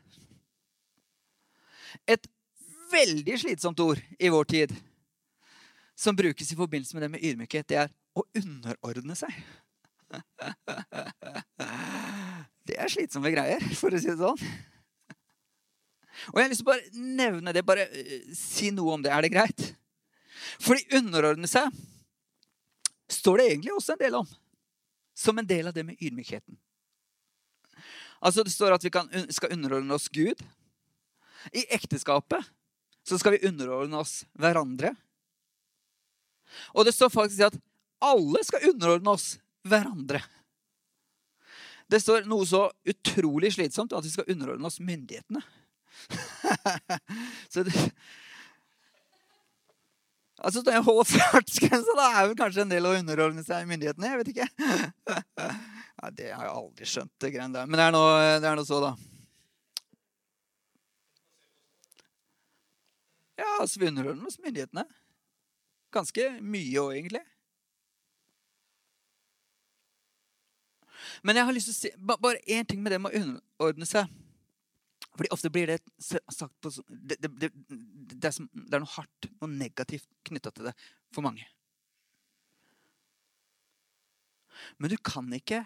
Et 2.08 2.28
veldig 2.92 3.38
slitsomt 3.44 3.80
ord 3.84 4.02
i 4.20 4.32
vår 4.32 4.50
tid 4.50 4.75
som 5.96 6.16
brukes 6.16 6.52
i 6.52 6.58
forbindelse 6.58 6.96
med 6.96 7.06
det 7.06 7.12
med 7.14 7.24
ydmykhet, 7.24 7.68
det 7.70 7.78
er 7.86 7.94
å 8.16 8.24
underordne 8.40 9.16
seg. 9.20 9.32
Det 12.66 12.80
er 12.82 12.90
slitsomme 12.90 13.30
greier, 13.30 13.62
for 13.78 13.94
å 13.94 14.00
si 14.02 14.10
det 14.10 14.18
sånn. 14.18 14.40
Og 16.32 16.40
jeg 16.40 16.46
har 16.46 16.52
lyst 16.52 16.64
til 16.64 16.68
å 16.68 16.74
bare 16.74 17.06
nevne 17.20 17.54
det, 17.56 17.66
bare 17.68 17.88
eh, 17.90 18.28
si 18.36 18.72
noe 18.74 18.96
om 18.96 19.04
det. 19.04 19.12
Er 19.14 19.26
det 19.26 19.34
greit? 19.34 19.66
Fordi 20.64 20.98
underordne 20.98 21.50
seg 21.50 21.74
står 23.12 23.40
det 23.40 23.48
egentlig 23.52 23.74
også 23.76 23.96
en 23.96 24.04
del 24.04 24.20
om. 24.22 24.30
Som 25.16 25.40
en 25.40 25.48
del 25.48 25.70
av 25.70 25.76
det 25.76 25.86
med 25.88 26.00
ydmykheten. 26.00 26.58
Altså 28.26 28.44
Det 28.44 28.54
står 28.54 28.76
at 28.76 28.86
vi 28.86 28.92
kan, 28.94 29.10
skal 29.30 29.54
underordne 29.54 29.96
oss 29.96 30.08
Gud. 30.10 30.40
I 31.54 31.66
ekteskapet 31.76 32.48
så 33.06 33.20
skal 33.22 33.36
vi 33.36 33.48
underordne 33.48 34.00
oss 34.02 34.24
hverandre. 34.34 34.96
Og 36.74 36.88
det 36.88 36.96
står 36.96 37.12
faktisk 37.14 37.52
at 37.52 37.60
alle 38.04 38.42
skal 38.46 38.66
underordne 38.72 39.14
oss 39.14 39.36
hverandre. 39.66 40.24
Det 41.86 42.00
står 42.02 42.26
noe 42.30 42.48
så 42.50 42.66
utrolig 42.90 43.52
slitsomt 43.54 43.94
at 43.94 44.06
vi 44.06 44.14
skal 44.14 44.30
underordne 44.34 44.70
oss 44.70 44.82
myndighetene. 44.82 45.44
så 47.54 47.64
det, 47.66 47.74
altså, 50.38 50.62
det 50.66 50.75
er 50.75 50.86
fartsgrensa 50.86 51.96
er 52.06 52.28
vel 52.30 52.38
kanskje 52.40 52.66
en 52.66 52.74
del 52.74 52.88
å 52.88 52.96
underordne 53.00 53.44
seg 53.46 53.68
myndighetene. 53.70 54.12
Jeg 54.12 54.22
vet 54.22 54.32
ikke. 54.34 54.50
ja, 56.02 56.12
det 56.12 56.32
har 56.32 56.48
jeg 56.48 56.56
aldri 56.56 56.90
skjønt, 56.90 57.14
det 57.24 57.34
greiene 57.36 57.58
der. 57.58 57.70
Men 57.70 57.82
det 57.82 57.88
er 57.88 57.96
noe, 57.96 58.56
noe 58.62 58.68
så, 58.68 58.82
da. 58.84 58.96
Ja, 63.36 63.48
altså, 63.60 63.80
vi 63.82 63.90
underordner 63.92 64.28
oss 64.30 64.40
myndighetene. 64.40 64.86
Ganske 65.96 66.30
mye 66.44 66.84
òg, 66.84 66.94
egentlig. 67.00 67.24
Men 71.24 71.38
jeg 71.38 71.48
har 71.48 71.56
lyst 71.56 71.70
til 71.72 71.75
å 71.75 71.80
si 71.80 72.20
bare 72.22 72.42
én 72.48 72.68
ting 72.68 72.82
med 72.84 72.94
det 72.94 73.02
med 73.02 73.14
å 73.14 73.22
underordne 73.22 73.88
seg. 73.90 74.12
Fordi 75.16 75.32
ofte 75.32 75.50
blir 75.54 75.70
det 75.72 75.80
sagt 76.00 76.56
på 76.62 76.72
det, 76.88 77.18
det, 77.24 77.30
det, 77.40 77.52
det, 78.12 78.30
er, 78.30 78.40
er 78.76 78.82
noe 78.84 78.94
hardt, 78.98 79.30
noe 79.40 79.52
negativt 79.52 80.10
knytta 80.28 80.52
til 80.52 80.68
det 80.70 80.76
for 81.16 81.24
mange. 81.26 81.48
Men 84.78 84.92
du 84.92 84.98
kan 85.00 85.32
ikke 85.36 85.64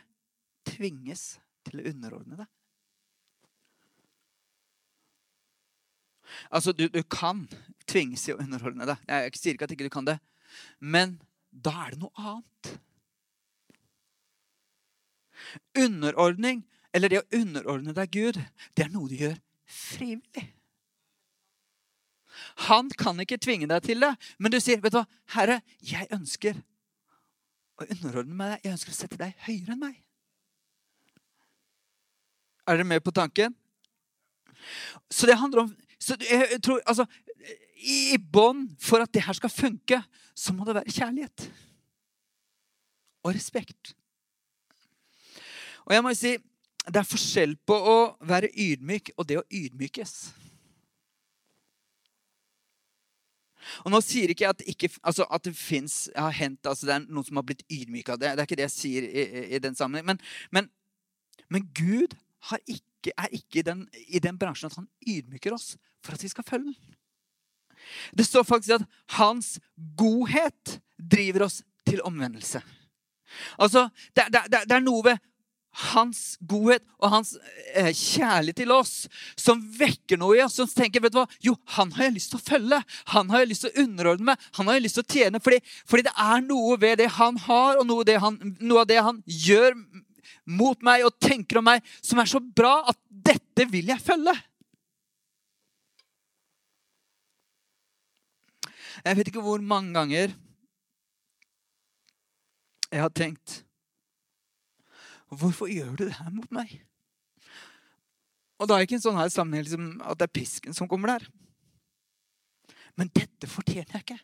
tvinges 0.69 1.39
til 1.67 1.81
å 1.81 1.89
underordne 1.89 2.43
deg. 2.43 2.49
Altså, 6.53 6.73
du, 6.77 6.85
du 6.93 7.01
kan 7.09 7.47
tvinges 7.89 8.23
til 8.25 8.37
å 8.37 8.43
underordne 8.43 8.85
deg. 8.89 9.01
Jeg 9.09 9.39
sier 9.39 9.57
ikke 9.57 9.65
at 9.65 9.73
ikke 9.73 9.89
du 9.89 9.93
kan 9.93 10.07
det. 10.07 10.19
Men 10.77 11.17
da 11.49 11.73
er 11.85 11.95
det 11.95 12.03
noe 12.03 12.29
annet. 12.29 12.73
Underordning, 15.79 16.61
eller 16.93 17.11
det 17.11 17.21
å 17.21 17.41
underordne 17.41 17.93
deg 17.97 18.11
Gud, 18.13 18.39
det 18.75 18.85
er 18.85 18.93
noe 18.93 19.09
du 19.09 19.17
gjør 19.19 19.37
frivillig. 19.69 20.47
Han 22.69 22.89
kan 22.97 23.19
ikke 23.21 23.39
tvinge 23.41 23.67
deg 23.69 23.83
til 23.85 24.01
det, 24.01 24.13
men 24.39 24.51
du 24.51 24.59
sier, 24.59 24.79
'Vet 24.79 24.93
du 24.93 24.97
hva, 24.97 25.07
Herre, 25.35 25.61
jeg 25.81 26.07
ønsker 26.11 26.61
å 27.79 27.85
underordne 27.85 28.35
meg 28.35 28.51
deg. 28.51 28.61
Jeg 28.63 28.73
ønsker 28.77 28.91
å 28.91 28.99
sette 28.99 29.17
deg 29.17 29.35
høyere 29.45 29.75
enn 29.75 29.83
meg.' 29.83 30.01
Er 32.67 32.77
dere 32.77 32.85
med 32.85 33.03
på 33.03 33.11
tanken? 33.11 33.55
Så 35.09 35.25
det 35.25 35.37
handler 35.37 35.65
om 35.65 35.75
så 35.99 36.15
jeg 36.23 36.61
tror, 36.63 36.79
altså, 36.87 37.05
I 37.83 38.17
bånn 38.17 38.69
for 38.79 39.03
at 39.03 39.11
det 39.13 39.25
her 39.25 39.35
skal 39.35 39.51
funke, 39.51 39.99
så 40.35 40.53
må 40.55 40.63
det 40.67 40.75
være 40.77 40.91
kjærlighet. 40.95 41.51
Og 43.23 43.35
respekt. 43.35 43.95
Og 45.83 45.93
jeg 45.93 46.03
må 46.03 46.13
jo 46.13 46.19
si, 46.19 46.37
Det 46.87 47.01
er 47.01 47.07
forskjell 47.07 47.57
på 47.67 47.75
å 47.75 47.97
være 48.25 48.49
ydmyk 48.55 49.11
og 49.17 49.27
det 49.29 49.39
å 49.41 49.47
ydmykes. 49.51 50.13
Og 53.83 53.93
Nå 53.93 53.99
sier 54.03 54.31
ikke 54.31 54.45
jeg 54.45 54.55
at, 54.55 54.63
ikke, 54.73 54.89
altså 55.03 55.27
at 55.29 55.45
det 55.45 55.55
fins 55.57 56.07
har 56.15 56.33
hendt, 56.35 56.65
altså 56.67 56.99
noen 57.05 57.25
som 57.27 57.39
har 57.39 57.45
blitt 57.47 57.65
ydmyka. 57.67 58.17
Det, 58.19 58.31
er 58.31 58.45
ikke 58.45 58.57
det 58.59 58.67
jeg 58.69 58.75
sier 58.75 59.07
i, 59.07 59.25
i, 59.25 59.43
i 59.57 59.61
den 59.63 59.77
sammenheng. 59.77 60.07
Men, 60.07 60.21
men, 60.55 60.69
men 61.51 61.67
Gud 61.75 62.15
ikke, 62.63 63.13
er 63.13 63.35
ikke 63.35 63.61
i 63.61 63.65
den, 63.67 63.85
i 64.07 64.23
den, 64.23 64.39
bransjen 64.39 64.71
at 64.71 64.79
han 64.79 64.89
ydmyker 65.05 65.55
oss 65.55 65.73
for 66.05 66.15
at 66.15 66.23
vi 66.23 66.31
skal 66.31 66.47
følge 66.47 66.71
den. 66.71 66.97
Det 68.15 68.25
står 68.27 68.43
faktisk 68.47 68.79
at 68.79 68.87
hans 69.17 69.57
godhet 69.97 70.79
driver 70.99 71.47
oss 71.47 71.61
til 71.87 72.01
omvendelse. 72.05 72.61
Altså, 73.61 73.87
det, 74.17 74.27
det, 74.33 74.63
det 74.67 74.75
er 74.75 74.83
noe 74.83 75.05
ved 75.05 75.21
hans 75.71 76.37
godhet 76.41 76.83
og 76.97 77.11
hans 77.13 77.35
eh, 77.77 77.91
kjærlighet 77.93 78.57
til 78.61 78.73
oss 78.73 78.93
som 79.39 79.61
vekker 79.79 80.19
noe 80.19 80.37
i 80.37 80.43
oss. 80.43 80.57
Som 80.59 80.69
tenker 80.71 81.03
vet 81.03 81.13
du 81.13 81.19
hva? 81.21 81.27
Jo, 81.45 81.55
han 81.77 81.93
har 81.95 82.09
jeg 82.09 82.17
lyst 82.17 82.33
til 82.33 82.41
å 82.41 82.47
følge. 82.47 82.81
Han 83.13 83.31
har 83.31 83.43
jeg 83.43 83.51
lyst 83.51 83.65
til 83.65 83.71
å 83.71 83.85
underordne 83.85 84.31
meg. 84.31 84.49
Han 84.57 84.69
har 84.69 84.79
jeg 84.79 84.85
lyst 84.87 84.99
til 84.99 85.05
å 85.05 85.13
tjene. 85.13 85.43
Fordi, 85.45 85.61
fordi 85.89 86.07
det 86.09 86.15
er 86.25 86.43
noe 86.45 86.75
ved 86.81 86.99
det 87.03 87.09
han 87.19 87.39
har, 87.45 87.79
og 87.79 87.87
noe, 87.89 88.07
det 88.07 88.19
han, 88.23 88.39
noe, 88.59 88.83
av 88.83 88.89
det 88.89 88.99
han 89.05 89.23
gjør 89.25 89.77
mot 90.49 90.85
meg 90.85 91.05
og 91.05 91.17
tenker 91.21 91.61
om 91.61 91.67
meg, 91.69 91.85
som 92.01 92.19
er 92.21 92.29
så 92.29 92.41
bra 92.41 92.79
at 92.89 92.97
dette 93.09 93.67
vil 93.69 93.91
jeg 93.93 94.01
følge. 94.03 94.35
Jeg 99.05 99.15
vet 99.15 99.29
ikke 99.31 99.43
hvor 99.45 99.61
mange 99.63 99.93
ganger 99.95 100.33
jeg 102.89 103.03
har 103.05 103.11
tenkt 103.13 103.61
Hvorfor 105.29 105.69
gjør 105.69 105.95
du 105.95 106.05
det 106.07 106.17
her 106.17 106.31
mot 106.33 106.49
meg? 106.51 106.79
Og 108.59 108.67
da 108.67 108.75
er 108.75 108.81
det 108.81 108.89
ikke 108.89 108.97
en 108.97 109.05
sånn 109.05 109.19
her 109.19 109.29
sammenheng 109.31 109.63
liksom, 109.63 109.85
at 110.03 110.19
det 110.19 110.27
er 110.27 110.35
pisken 110.35 110.75
som 110.75 110.89
kommer 110.89 111.13
der. 111.13 111.27
Men 112.99 113.11
dette 113.15 113.47
fortjener 113.47 113.95
jeg 113.95 114.03
ikke. 114.03 114.19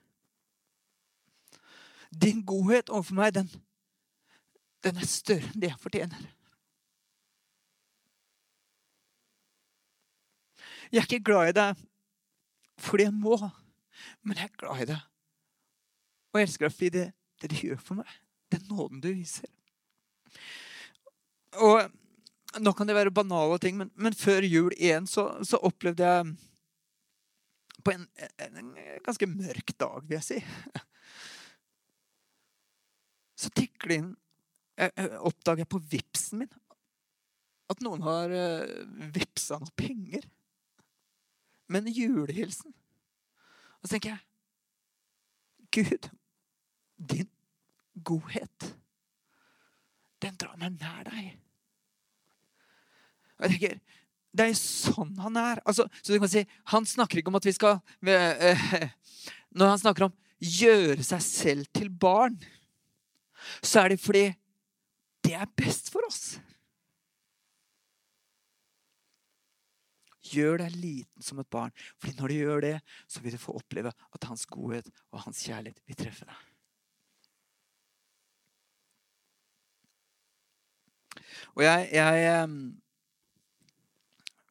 Din 2.12 2.42
godhet 2.48 2.90
overfor 2.92 3.20
meg, 3.20 3.36
den, 3.36 3.48
den 4.84 5.00
er 5.00 5.08
større 5.08 5.54
enn 5.54 5.64
det 5.64 5.72
jeg 5.72 5.84
fortjener. 5.84 6.26
Jeg 10.92 11.02
er 11.02 11.08
ikke 11.08 11.26
glad 11.32 11.50
i 11.52 11.58
deg 11.58 11.86
fordi 12.86 13.06
jeg 13.08 13.16
må, 13.16 13.38
men 14.28 14.38
jeg 14.38 14.50
er 14.50 14.58
glad 14.60 14.82
i 14.84 14.88
deg. 14.90 15.04
Og 16.34 16.40
jeg 16.40 16.50
elsker 16.50 16.68
deg 16.68 16.76
fordi 16.76 16.90
det, 16.92 17.06
det 17.42 17.50
du 17.54 17.56
gjør 17.62 17.80
for 17.80 18.02
meg, 18.02 18.16
den 18.52 18.68
nåden 18.68 19.00
du 19.04 19.14
viser. 19.14 19.48
Og 21.64 22.62
nå 22.62 22.74
kan 22.76 22.88
det 22.88 22.96
være 22.98 23.14
banale 23.16 23.60
ting, 23.62 23.78
men, 23.80 23.92
men 23.96 24.16
før 24.16 24.46
jul 24.48 24.74
igjen 24.78 25.08
så, 25.10 25.28
så, 25.44 25.60
opplevde 25.68 26.08
jeg 26.08 26.36
på 27.86 27.94
en, 27.94 28.06
en, 28.42 28.76
ganske 29.06 29.28
mørk 29.30 29.76
dag, 29.80 30.06
vil 30.08 30.18
jeg 30.18 30.26
si 30.26 30.40
Så 33.36 33.52
tikker 33.54 33.92
det 33.92 33.98
inn 34.02 34.14
Oppdager 35.24 35.64
jeg 35.64 35.72
på 35.72 35.84
vipsen 35.92 36.42
min 36.42 36.56
at 37.72 37.82
noen 37.82 38.04
har 38.06 38.30
eh, 38.30 38.84
vippsa 39.16 39.58
noe 39.62 39.74
penger. 39.78 40.28
Med 41.72 41.88
en 41.88 41.96
julehilsen. 41.98 42.74
Og 43.82 43.88
så 43.88 43.96
tenker 43.96 44.14
jeg 44.14 44.22
Gud, 45.76 46.10
din 46.96 47.32
godhet, 48.06 48.68
den 50.24 50.38
drar 50.40 50.56
meg 50.62 50.78
nær 50.78 51.10
deg. 51.10 51.34
Og 53.40 53.48
jeg 53.48 53.56
tenker, 53.56 53.80
Det 54.36 54.50
er 54.50 54.58
sånn 54.60 55.14
han 55.24 55.38
er. 55.40 55.62
Altså, 55.64 55.88
så 56.02 56.14
du 56.14 56.20
kan 56.20 56.32
si, 56.32 56.46
Han 56.72 56.86
snakker 56.86 57.22
ikke 57.22 57.32
om 57.32 57.40
at 57.40 57.48
vi 57.48 57.56
skal 57.56 57.80
uh, 57.80 58.66
Når 59.58 59.72
han 59.72 59.82
snakker 59.82 60.10
om 60.10 60.16
gjøre 60.46 61.04
seg 61.06 61.22
selv 61.24 61.70
til 61.74 61.88
barn, 61.90 62.36
så 63.64 63.86
er 63.86 63.94
det 63.94 64.02
fordi 64.04 64.26
det 65.26 65.34
er 65.38 65.48
best 65.58 65.88
for 65.94 66.06
oss. 66.06 66.36
Gjør 70.26 70.60
deg 70.64 70.76
liten 70.76 71.24
som 71.24 71.40
et 71.40 71.50
barn, 71.50 71.72
Fordi 72.02 72.18
når 72.20 72.28
du 72.28 72.36
gjør 72.36 72.62
det, 72.66 72.76
så 73.08 73.22
vil 73.22 73.38
du 73.38 73.42
få 73.42 73.56
oppleve 73.56 73.94
at 73.94 74.28
hans 74.28 74.46
godhet 74.46 74.90
og 75.12 75.22
hans 75.24 75.44
kjærlighet 75.46 75.80
vil 75.88 76.00
treffe 76.02 76.26
deg. 76.28 76.44
Og 81.56 81.64
jeg, 81.64 81.90
jeg 81.94 82.36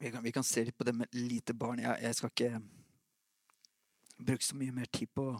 vi, 0.04 0.10
kan, 0.10 0.22
vi, 0.22 0.32
kan, 0.32 0.44
se 0.44 0.64
litt 0.64 0.76
på 0.76 0.84
det 0.84 0.92
med 0.92 1.14
lite 1.16 1.54
barn. 1.56 1.80
Jeg, 1.80 1.96
jeg, 2.02 2.16
skal 2.18 2.32
ikke 2.32 2.58
bruke 4.18 4.44
så 4.44 4.56
mye 4.60 4.74
mer 4.76 4.90
tid 4.92 5.08
på, 5.16 5.30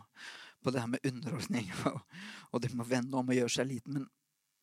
på 0.65 0.73
det 0.73 0.81
her 0.81 0.89
med 0.89 1.05
underordning 1.05 1.69
og, 1.91 2.01
og, 2.51 2.63
det 2.63 2.73
med 2.73 2.87
å 2.87 2.89
vende 2.89 3.21
om 3.21 3.29
og 3.29 3.37
gjøre 3.37 3.53
seg 3.53 3.69
liten. 3.69 3.99
Men, 3.99 4.09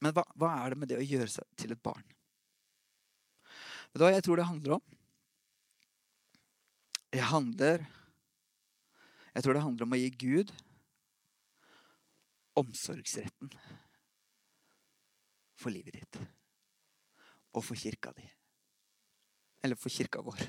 men 0.01 0.15
hva, 0.17 0.25
hva, 0.33 0.55
er 0.63 0.73
det 0.73 0.79
med 0.81 0.89
det 0.89 0.97
å 0.97 1.05
gjøre 1.05 1.29
seg 1.35 1.45
til 1.61 1.75
et 1.75 1.83
barn? 1.85 2.01
Vet 3.91 4.01
du 4.01 4.07
hva 4.07 4.11
jeg 4.15 4.25
tror 4.25 4.41
det 4.41 4.49
handler 4.49 4.75
om? 4.79 4.97
Det 7.11 7.23
handler 7.27 7.85
Jeg 9.35 9.43
tror 9.43 9.53
det 9.53 9.63
handler 9.63 9.85
om 9.85 9.93
å 9.95 9.99
gi 10.01 10.11
Gud 10.25 10.49
omsorgsretten 12.57 13.53
for 15.61 15.71
livet 15.71 16.01
ditt 16.01 16.23
og 17.53 17.63
for 17.63 17.79
kirka 17.79 18.11
di. 18.17 18.25
Eller 19.61 19.77
for 19.77 19.93
kirka 19.93 20.21
vår. 20.25 20.41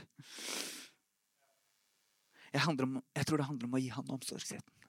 Jeg, 2.53 2.63
om, 2.69 2.99
jeg, 3.17 3.27
tror 3.27 3.41
det 3.41 3.49
handler 3.49 3.69
om 3.69 3.77
å 3.77 3.81
gi 3.81 3.91
han 3.93 4.13
omsorgsretten. 4.13 4.89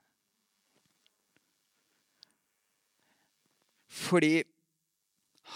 Fordi 3.93 4.41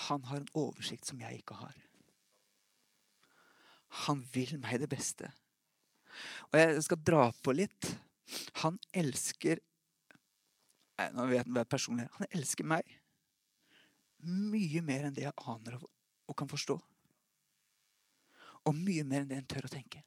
han 0.07 0.23
har 0.29 0.39
en 0.39 0.51
oversikt 0.55 1.07
som 1.09 1.19
jeg 1.19 1.41
ikke 1.41 1.57
har. 1.57 1.75
Han 4.05 4.21
vil 4.33 4.55
meg 4.61 4.81
det 4.83 4.89
beste. 4.91 5.31
Og 6.51 6.59
jeg 6.59 6.83
skal 6.85 7.01
dra 7.09 7.25
på 7.43 7.55
litt. 7.55 7.89
Han 8.63 8.79
elsker 8.95 9.63
Nå 11.13 11.27
vet 11.29 11.45
jeg 11.45 11.61
er 11.61 11.67
personlig. 11.69 12.07
Han 12.15 12.31
elsker 12.33 12.65
meg 12.65 12.87
mye 14.25 14.81
mer 14.81 15.03
enn 15.05 15.13
det 15.13 15.27
jeg 15.27 15.43
aner 15.45 15.75
og 15.77 16.37
kan 16.37 16.49
forstå. 16.49 16.77
Og 18.67 18.75
mye 18.75 19.05
mer 19.07 19.23
enn 19.23 19.31
det 19.31 19.39
en 19.41 19.49
tør 19.55 19.67
å 19.67 19.71
tenke. 19.71 20.03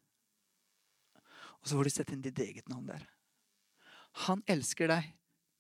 Og 1.61 1.69
så 1.69 1.77
får 1.77 1.89
du 1.89 1.93
sette 1.95 2.17
inn 2.17 2.25
ditt 2.25 2.41
eget 2.41 2.69
navn 2.73 2.89
der. 2.91 3.07
Han 4.27 4.43
elsker 4.51 4.91
deg 4.91 5.13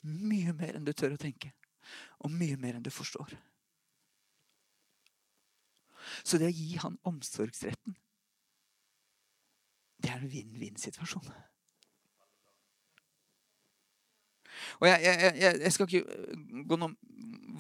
mye 0.07 0.53
mer 0.57 0.77
enn 0.77 0.87
du 0.87 0.93
tør 0.97 1.15
å 1.17 1.21
tenke. 1.21 1.53
Og 2.25 2.33
mye 2.33 2.59
mer 2.61 2.77
enn 2.77 2.85
du 2.85 2.93
forstår. 2.93 3.37
Så 6.25 6.41
det 6.41 6.49
å 6.49 6.57
gi 6.57 6.77
han 6.81 6.97
omsorgsretten, 7.07 7.97
det 10.01 10.11
er 10.11 10.23
en 10.23 10.33
vinn-vinn-situasjon. 10.33 11.29
Og 14.81 14.87
jeg, 14.89 15.01
jeg, 15.05 15.33
jeg, 15.41 15.61
jeg, 15.61 15.73
skal 15.73 15.89
ikke 15.89 16.65
gå 16.69 16.79
noe 16.81 16.95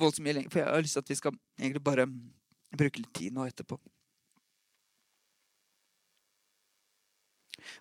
voldsomt 0.00 0.24
mye 0.24 0.36
lenger, 0.38 0.52
for 0.52 0.62
jeg 0.62 0.68
har 0.68 0.84
lyst 0.84 0.96
til 0.96 1.04
at 1.04 1.12
vi 1.12 1.18
skal 1.18 1.36
egentlig 1.60 1.82
bare 1.84 2.06
bruke 2.76 3.02
litt 3.02 3.12
tid 3.16 3.36
nå 3.36 3.44
etterpå. 3.48 3.76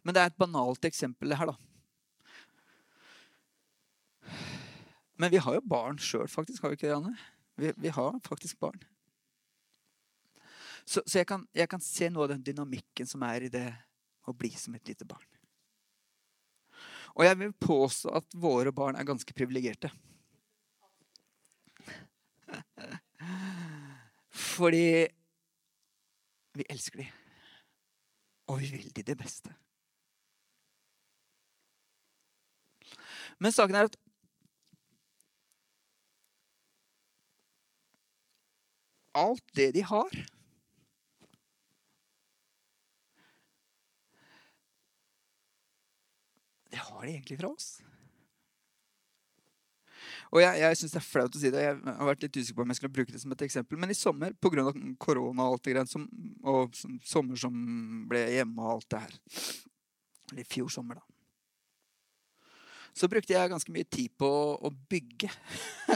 Men 0.03 0.15
det 0.15 0.21
er 0.21 0.31
et 0.31 0.39
banalt 0.39 0.85
eksempel, 0.87 1.35
her, 1.37 1.51
da. 1.51 1.57
Men 5.19 5.33
vi 5.33 5.41
har 5.43 5.57
jo 5.57 5.65
barn 5.67 5.99
sjøl, 5.99 6.29
faktisk. 6.31 6.63
Har 6.63 6.71
vi 6.71 6.79
ikke 6.79 6.87
det, 6.87 6.95
Anne? 6.95 7.15
Vi, 7.59 7.73
vi 7.75 7.91
har 7.91 8.19
faktisk 8.23 8.59
barn. 8.63 8.79
Så, 10.85 11.03
så 11.05 11.19
jeg, 11.19 11.27
kan, 11.27 11.43
jeg, 11.53 11.67
kan, 11.69 11.81
se 11.83 12.07
noe 12.09 12.23
av 12.25 12.31
den 12.31 12.45
dynamikken 12.45 13.07
som 13.07 13.25
er 13.27 13.45
i 13.45 13.51
det 13.51 13.67
å 14.25 14.33
bli 14.33 14.49
som 14.57 14.77
et 14.77 14.87
lite 14.87 15.05
barn. 15.05 15.27
Og 17.17 17.25
jeg 17.27 17.37
vil 17.41 17.51
påstå 17.59 18.13
at 18.21 18.37
våre 18.39 18.71
barn 18.73 18.95
er 18.95 19.07
ganske 19.07 19.35
privilegerte. 19.35 19.91
Fordi 24.31 24.87
vi 26.55 26.67
elsker 26.69 27.03
dem. 27.03 27.11
Og 28.49 28.63
vi 28.63 28.71
vil 28.71 28.93
dem 28.95 29.09
det 29.11 29.17
beste. 29.19 29.51
Men 33.39 33.55
saken 33.55 33.75
er 33.75 33.87
at 33.87 33.97
alt 39.19 39.55
det 39.55 39.71
de 39.75 39.83
har 39.83 40.25
Det 46.69 46.77
har 46.77 47.05
de 47.05 47.09
egentlig 47.09 47.39
fra 47.39 47.49
oss. 47.49 47.79
Og 50.29 50.41
Jeg, 50.41 50.59
jeg 50.61 50.77
syns 50.77 50.91
det 50.93 50.99
er 50.99 51.07
flaut 51.07 51.35
å 51.35 51.39
si 51.41 51.49
det. 51.49 51.63
Jeg 51.63 51.77
har 51.81 52.09
vært 52.11 52.25
litt 52.27 52.37
usikker 52.37 52.59
på 52.59 52.65
om 52.67 52.69
jeg 52.69 52.77
skulle 52.77 52.93
bruke 52.99 53.13
det 53.15 53.21
som 53.23 53.33
et 53.33 53.41
eksempel. 53.47 53.79
Men 53.81 53.89
i 53.89 53.97
sommer, 53.97 54.35
pga. 54.37 54.67
korona 55.01 55.47
og 55.47 55.55
alt 55.55 55.65
det 55.65 55.73
greiene, 55.73 56.03
og 56.45 56.77
sommer 57.09 57.41
som 57.41 57.55
ble 58.11 58.21
hjemme 58.35 58.61
og 58.61 58.75
alt 58.75 58.91
det 58.93 59.01
her 59.07 59.17
Eller 60.29 60.43
i 60.45 60.51
fjor 60.51 60.69
sommer, 60.69 61.01
da 61.01 61.18
så 62.99 63.07
brukte 63.07 63.31
jeg 63.31 63.51
ganske 63.51 63.71
mye 63.71 63.87
tid 63.87 64.11
på 64.19 64.27
å 64.59 64.71
bygge. 64.91 65.29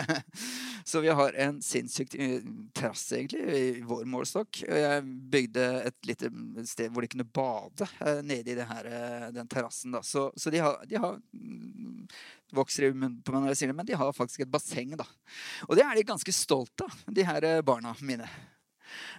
så 0.89 1.01
vi 1.03 1.12
har 1.12 1.36
en 1.45 1.60
sinnssykt 1.63 2.15
trass, 2.15 2.72
terrasse, 2.77 3.17
egentlig, 3.17 3.41
i 3.43 3.83
vår 3.88 4.05
målestokk. 4.07 4.62
Jeg 4.63 5.03
bygde 5.33 5.65
et 5.89 5.98
lite 6.07 6.31
sted 6.69 6.93
hvor 6.93 7.03
de 7.03 7.12
kunne 7.12 7.27
bade 7.27 7.89
eh, 8.00 8.22
nede 8.24 8.55
i 8.55 8.67
her, 8.72 8.88
eh, 8.88 9.27
den 9.36 9.51
terrassen. 9.51 10.00
Så, 10.00 10.29
så, 10.36 10.53
de 10.53 10.63
har, 10.63 10.79
de 10.88 11.01
har 11.03 11.19
mm, 11.19 12.07
men 13.74 13.86
de 13.86 14.00
har 14.00 14.15
faktisk 14.15 14.45
et 14.45 14.53
basseng. 14.53 14.95
da. 14.95 15.07
Og 15.67 15.75
det 15.75 15.83
er 15.83 15.95
de 16.00 16.07
ganske 16.07 16.36
stolte 16.36 16.88
av, 16.88 17.00
de 17.12 17.27
her 17.27 17.50
barna 17.67 17.95
mine. 18.00 18.29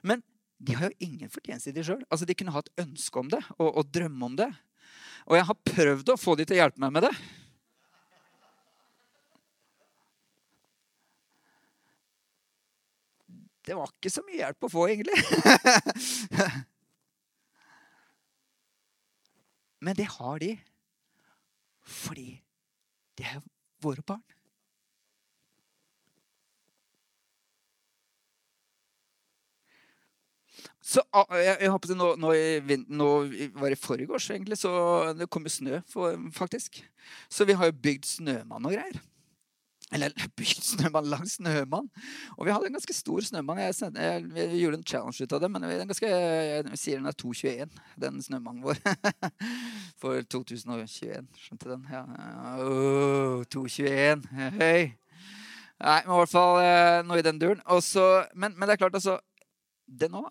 Men 0.02 0.24
de 0.64 0.76
har 0.78 0.88
jo 0.88 1.04
ingen 1.04 1.28
fortjeneste 1.28 1.72
i 1.72 1.76
det 1.76 1.84
sjøl. 1.84 2.04
Altså, 2.08 2.24
de 2.24 2.36
kunne 2.38 2.54
ha 2.54 2.64
et 2.64 2.86
ønske 2.86 3.20
om 3.20 3.28
det 3.28 3.42
og, 3.58 3.68
og 3.68 3.90
drømme 3.92 4.30
om 4.30 4.36
det. 4.40 4.52
Og 5.28 5.36
jeg 5.38 5.48
har 5.48 5.64
prøvd 5.72 6.12
å 6.12 6.20
få 6.20 6.36
de 6.36 6.46
til 6.46 6.56
å 6.56 6.62
hjelpe 6.64 6.80
meg 6.84 6.94
med 6.96 7.06
det. 7.08 7.16
Det 13.66 13.74
var 13.76 13.88
ikke 13.90 14.10
så 14.12 14.22
mye 14.26 14.40
hjelp 14.42 14.66
å 14.66 14.72
få, 14.72 14.82
egentlig. 14.92 15.18
Men 19.84 19.96
det 19.96 20.08
har 20.16 20.38
de 20.40 20.52
fordi 21.84 22.30
de 23.18 23.24
er 23.28 23.42
våre 23.84 24.02
barn. 24.06 24.22
Så 30.84 31.00
jeg, 31.32 31.56
jeg 31.60 31.70
håper 31.72 31.90
det 31.90 31.96
nå, 31.96 32.10
nå, 32.20 32.30
nå 32.92 33.08
var 33.56 33.72
det 33.72 33.78
i 33.78 33.80
forgårs, 33.80 34.28
egentlig, 34.34 34.58
så 34.60 34.70
det 35.16 35.28
kom 35.32 35.46
jo 35.48 35.52
snø, 35.52 35.80
for, 35.88 36.16
faktisk. 36.36 36.82
Så 37.32 37.44
vi 37.48 37.56
har 37.56 37.70
jo 37.70 37.82
bygd 37.86 38.08
snømann 38.08 38.68
og 38.68 38.76
greier. 38.76 39.00
Eller 39.92 40.14
bygd 40.38 40.64
snømann 40.64 41.08
langs 41.10 41.36
snømann. 41.38 41.90
Og 42.38 42.46
vi 42.46 42.52
hadde 42.54 42.70
en 42.70 42.76
ganske 42.78 42.96
stor 42.96 43.26
snømann. 43.26 43.60
Jeg, 43.66 43.76
sendte, 43.76 44.02
jeg, 44.02 44.48
gjorde 44.60 44.80
en 44.80 44.86
challenge 44.88 45.22
ut 45.22 45.36
av 45.36 45.42
det, 45.44 45.50
men 45.52 45.66
den 45.68 45.92
jeg 45.92 46.80
sier 46.80 47.02
den 47.02 47.10
er 47.10 47.18
221, 47.20 47.78
den 48.06 48.22
snømannen 48.24 48.64
vår. 48.64 48.80
For 50.00 50.24
2021. 50.34 51.28
Skjønte 51.40 51.72
den? 51.74 51.86
Ja. 51.92 52.04
Oh, 52.64 53.44
221. 53.52 54.24
Hei. 54.58 54.94
Nei, 55.84 56.00
men 56.06 56.14
i 56.14 56.18
hvert 56.20 56.32
fall 56.32 56.60
eh, 56.62 57.00
noe 57.04 57.20
i 57.20 57.26
den 57.26 57.40
duren. 57.42 57.62
Også, 57.74 58.24
men, 58.32 58.54
men, 58.56 58.68
det 58.68 58.76
er 58.76 58.84
klart, 58.86 58.96
altså 58.96 59.18
Den 59.84 60.16
òg. 60.16 60.30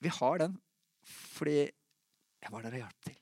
Vi 0.00 0.12
har 0.12 0.40
den 0.44 0.56
fordi 1.36 1.66
jeg 1.66 2.52
var 2.52 2.62
der 2.64 2.72
og 2.72 2.80
hjalp 2.80 3.04
til. 3.04 3.16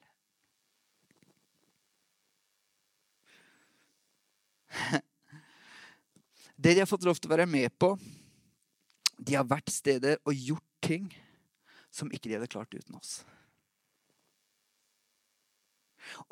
Det 6.64 6.72
de 6.72 6.80
har 6.80 6.88
fått 6.88 7.04
lov 7.04 7.18
til 7.20 7.28
å 7.28 7.34
være 7.34 7.44
med 7.50 7.74
på 7.76 7.90
De 9.20 9.34
har 9.36 9.44
vært 9.44 9.68
steder 9.68 10.16
og 10.24 10.32
gjort 10.32 10.70
ting 10.84 11.10
som 11.92 12.08
ikke 12.08 12.30
de 12.30 12.38
hadde 12.38 12.48
klart 12.50 12.72
uten 12.74 12.96
oss. 12.96 13.18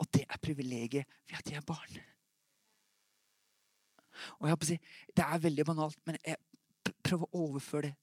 Og 0.00 0.08
det 0.12 0.24
er 0.24 0.40
privilegiet 0.42 1.12
ved 1.28 1.36
at 1.38 1.46
de 1.46 1.54
er 1.56 1.66
barn. 1.68 2.00
Og 4.40 4.48
jeg 4.48 4.70
si, 4.72 4.78
Det 5.14 5.24
er 5.24 5.44
veldig 5.44 5.66
banalt, 5.68 6.00
men 6.08 6.16
jeg 6.24 6.40
prøver 7.04 7.28
å 7.28 7.44
overføre 7.46 7.90
det 7.90 7.94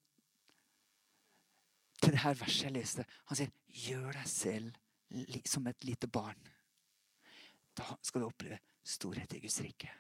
til 2.00 2.16
det 2.16 2.22
her 2.24 2.38
verset 2.40 2.64
jeg 2.70 2.76
leste. 2.78 3.06
Han 3.28 3.38
sier, 3.38 3.50
'Gjør 3.68 4.14
deg 4.14 4.28
selv 4.28 4.76
som 5.46 5.68
et 5.68 5.84
lite 5.84 6.08
barn.' 6.08 6.48
Da 7.76 7.98
skal 8.02 8.22
du 8.22 8.28
oppleve 8.28 8.60
storhet 8.84 9.34
i 9.34 9.40
Guds 9.40 9.60
rike. 9.62 9.92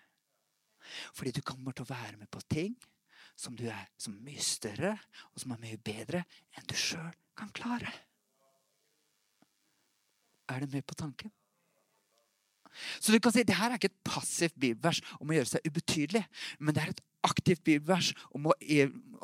Fordi 1.15 1.33
du 1.35 1.41
kommer 1.45 1.75
til 1.75 1.85
å 1.85 1.91
være 1.91 2.17
med 2.19 2.29
på 2.31 2.41
ting 2.51 2.75
som, 3.39 3.55
er, 3.59 3.87
som 3.99 4.15
er 4.17 4.27
mye 4.31 4.43
større 4.43 4.93
og 5.31 5.41
som 5.41 5.55
er 5.55 5.63
mye 5.63 5.81
bedre 5.81 6.23
enn 6.57 6.69
du 6.69 6.75
sjøl 6.77 7.11
kan 7.39 7.51
klare. 7.55 7.91
Er 10.49 10.63
du 10.63 10.73
med 10.73 10.85
på 10.87 10.97
tanken? 10.97 11.31
Så 12.99 13.11
du 13.11 13.19
kan 13.19 13.33
si, 13.33 13.43
det 13.43 13.57
her 13.57 13.71
er 13.71 13.79
ikke 13.79 13.89
et 13.89 14.03
passivt 14.07 14.57
bibelvers 14.59 15.01
om 15.19 15.31
å 15.31 15.35
gjøre 15.35 15.51
seg 15.51 15.67
ubetydelig. 15.67 16.23
Men 16.59 16.75
det 16.75 16.83
er 16.83 16.93
et 16.93 17.03
aktivt 17.27 17.63
bibelvers 17.65 18.11
om, 18.35 18.49
å, 18.51 18.55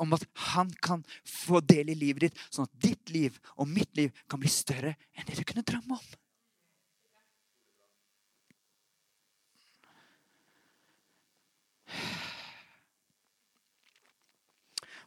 om, 0.02 0.14
at 0.16 0.26
han 0.52 0.70
kan 0.84 1.04
få 1.24 1.62
del 1.64 1.92
i 1.92 1.98
livet 1.98 2.26
ditt, 2.26 2.44
sånn 2.50 2.68
at 2.68 2.78
ditt 2.82 3.12
liv 3.14 3.38
og 3.56 3.70
mitt 3.70 3.92
liv 3.98 4.14
kan 4.30 4.42
bli 4.42 4.52
større 4.52 4.96
enn 5.16 5.28
det 5.28 5.38
du 5.38 5.44
kunne 5.46 5.64
drømme 5.66 5.98
om. 5.98 6.16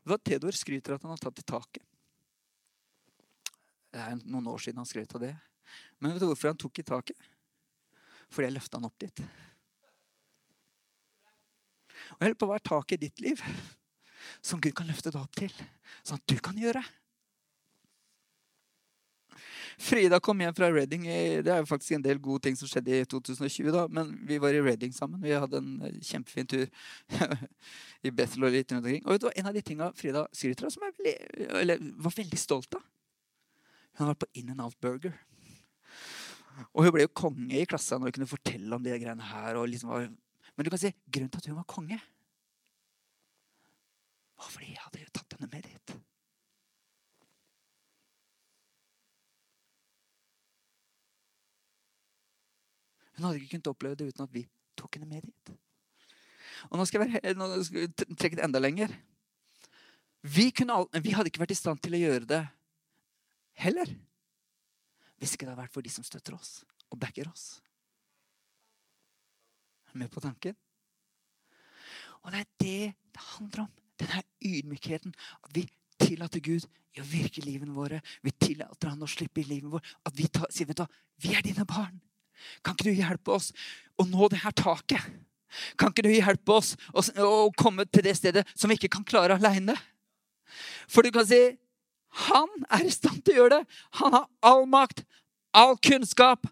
Hva 0.07 0.17
Theodor 0.17 0.55
skryter 0.55 0.95
at 0.95 1.03
han 1.05 1.13
har 1.13 1.21
tatt 1.21 1.41
i 1.41 1.47
taket. 1.47 1.83
Det 3.89 4.01
er 4.03 4.19
noen 4.21 4.47
år 4.51 4.61
siden 4.61 4.81
han 4.81 4.87
skrøt 4.89 5.15
av 5.17 5.23
det. 5.23 5.33
Men 5.99 6.13
vet 6.13 6.23
du 6.23 6.29
hvorfor 6.29 6.51
han 6.51 6.59
tok 6.59 6.81
i 6.81 6.85
taket? 6.87 7.29
Fordi 8.29 8.47
jeg 8.47 8.55
løfta 8.55 8.77
han 8.77 8.87
opp 8.89 8.99
dit. 9.01 9.21
Og 12.15 12.23
jeg 12.23 12.31
lurer 12.31 12.39
på 12.39 12.49
hva 12.49 12.57
er 12.57 12.65
taket 12.69 12.97
i 12.97 13.07
ditt 13.07 13.23
liv 13.25 13.43
som 14.45 14.61
Gud 14.61 14.75
kan 14.77 14.87
løfte 14.87 15.11
deg 15.11 15.21
opp 15.21 15.35
til, 15.35 15.53
sånn 16.05 16.19
at 16.19 16.29
du 16.29 16.37
kan 16.43 16.57
gjøre. 16.59 16.83
Frida 19.79 20.19
kom 20.19 20.41
hjem 20.43 20.55
fra 20.55 20.67
Reading. 20.73 21.05
Det 21.07 21.47
er 21.47 21.61
jo 21.61 21.67
faktisk 21.69 21.93
en 21.95 22.03
del 22.03 22.19
gode 22.19 22.43
ting 22.43 22.57
som 22.59 22.67
skjedde 22.67 22.97
i 22.97 23.05
2020. 23.07 23.69
da, 23.71 23.85
Men 23.87 24.11
vi 24.27 24.39
var 24.43 24.51
i 24.51 24.59
Reading 24.61 24.91
sammen. 24.93 25.21
Vi 25.23 25.31
hadde 25.31 25.61
en 25.61 25.69
eh, 25.87 26.01
kjempefin 26.03 26.49
tur 26.51 26.65
i 28.07 28.11
Bethel 28.11 28.43
og 28.43 28.51
litt 28.51 28.71
rundt 28.73 28.83
omkring. 28.83 29.05
Og 29.05 29.15
vet 29.15 29.23
du, 29.23 29.29
En 29.39 29.47
av 29.47 29.55
de 29.55 29.63
tinga 29.63 29.87
Frida 29.95 30.25
skryter 30.35 30.67
av, 30.67 30.73
som 30.75 30.83
jeg 30.83 30.97
veldig, 30.97 31.47
eller, 31.61 31.85
var 31.95 32.15
veldig 32.17 32.39
stolt 32.41 32.75
av 32.75 32.83
Hun 32.83 34.03
har 34.03 34.11
vært 34.11 34.25
på 34.25 34.31
In 34.41 34.51
and 34.51 34.65
Out 34.67 34.75
Burger. 34.83 35.15
Og 36.73 36.83
hun 36.83 36.93
ble 36.97 37.07
jo 37.07 37.15
konge 37.15 37.55
i 37.55 37.67
klassen 37.69 38.03
hun 38.03 38.11
kunne 38.11 38.27
fortelle 38.27 38.75
om 38.75 38.83
de 38.83 38.99
greiene 38.99 39.31
her. 39.31 39.61
Liksom 39.63 39.95
var, 39.95 40.09
men 40.11 40.67
du 40.67 40.73
kan 40.73 40.81
si 40.81 40.91
grunnen 41.07 41.31
til 41.31 41.39
at 41.39 41.51
hun 41.53 41.59
var 41.61 41.71
konge, 41.71 42.01
var 44.39 44.51
fordi 44.51 44.73
jeg 44.73 44.83
hadde 44.83 45.11
tatt 45.15 45.37
henne 45.37 45.51
med 45.55 45.63
dit. 45.71 45.99
Hun 53.19 53.27
hadde 53.27 53.41
ikke 53.41 53.57
kunnet 53.57 53.67
oppleve 53.67 53.99
det 53.99 54.05
uten 54.13 54.23
at 54.23 54.31
vi 54.31 54.45
tok 54.79 54.95
henne 54.95 55.09
med 55.09 55.25
dit. 55.27 55.51
Og 56.71 56.79
nå 56.79 56.85
skal 56.87 57.03
jeg, 57.03 57.19
være, 57.19 57.33
nå 57.35 57.47
skal 57.67 57.83
jeg 57.83 58.15
trekke 58.15 58.39
det 58.39 58.45
enda 58.45 58.61
lenger. 58.63 58.93
Vi, 60.23 60.45
kunne, 60.55 60.77
vi, 61.03 61.11
hadde 61.15 61.27
ikke 61.27 61.41
vært 61.43 61.51
i 61.51 61.59
stand 61.59 61.83
til 61.83 61.95
å 61.95 61.99
gjøre 61.99 62.27
det 62.27 62.39
heller 63.59 63.91
hvis 65.19 65.35
ikke 65.35 65.43
det 65.43 65.51
hadde 65.51 65.63
vært 65.65 65.75
for 65.75 65.83
de 65.83 65.91
som 65.91 66.05
støtter 66.07 66.35
oss 66.35 66.61
og 66.87 66.99
backer 66.99 67.27
oss. 67.27 67.59
Er 69.89 69.97
du 69.97 69.99
med 69.99 70.11
på 70.13 70.23
tanken? 70.23 70.55
Og 72.23 72.31
det 72.31 72.39
er 72.39 72.49
det 72.63 72.93
det 72.95 73.25
handler 73.35 73.65
om. 73.65 73.71
Denne 73.99 74.23
ydmykheten. 74.47 75.11
At 75.43 75.51
vi 75.51 75.65
tillater 75.99 76.39
Gud 76.39 76.63
i 76.95 77.03
å 77.03 77.07
virke 77.07 77.41
i 77.41 77.49
livene 77.49 77.75
våre. 77.75 77.99
Vi 78.23 78.31
tillater 78.31 78.93
Han 78.93 79.03
å 79.03 79.11
slippe 79.11 79.43
i 79.43 79.49
livet 79.49 79.75
vårt. 79.75 79.91
At 80.07 80.15
vi 80.15 80.29
tar, 80.31 80.47
sier, 80.55 80.69
vet 80.71 80.79
du, 80.79 81.01
vi 81.19 81.35
er 81.35 81.43
dine 81.43 81.67
barn. 81.67 81.99
Kan 82.63 82.75
ikke 82.75 82.89
du 82.89 82.99
hjelpe 82.99 83.35
oss 83.35 83.51
å 83.99 84.05
nå 84.07 84.29
det 84.31 84.41
her 84.43 84.55
taket? 84.55 85.01
Kan 85.79 85.93
ikke 85.93 86.05
du 86.05 86.11
hjelpe 86.13 86.59
oss 86.59 86.75
å, 86.93 87.49
komme 87.57 87.85
til 87.89 88.05
det 88.05 88.15
stedet 88.19 88.45
som 88.53 88.69
vi 88.69 88.77
ikke 88.77 88.91
kan 88.99 89.07
klare 89.07 89.39
aleine? 89.39 89.75
For 90.89 91.05
du 91.05 91.11
kan 91.13 91.27
si 91.27 91.41
han 92.29 92.49
er 92.73 92.87
i 92.87 92.93
stand 92.93 93.21
til 93.21 93.35
å 93.35 93.41
gjøre 93.43 93.59
det. 93.59 93.79
Han 94.01 94.15
har 94.17 94.25
all 94.45 94.63
makt, 94.69 95.03
all 95.53 95.75
kunnskap. 95.77 96.47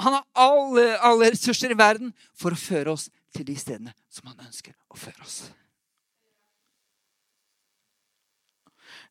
Han 0.00 0.16
har 0.16 0.24
alle, 0.32 0.86
alle 1.04 1.34
ressurser 1.34 1.74
i 1.74 1.78
verden 1.78 2.14
for 2.36 2.56
å 2.56 2.60
føre 2.60 2.96
oss 2.96 3.10
til 3.34 3.46
de 3.48 3.56
stedene 3.58 3.92
som 4.12 4.30
han 4.30 4.46
ønsker 4.46 4.72
å 4.90 4.98
føre 4.98 5.20
oss. 5.26 5.44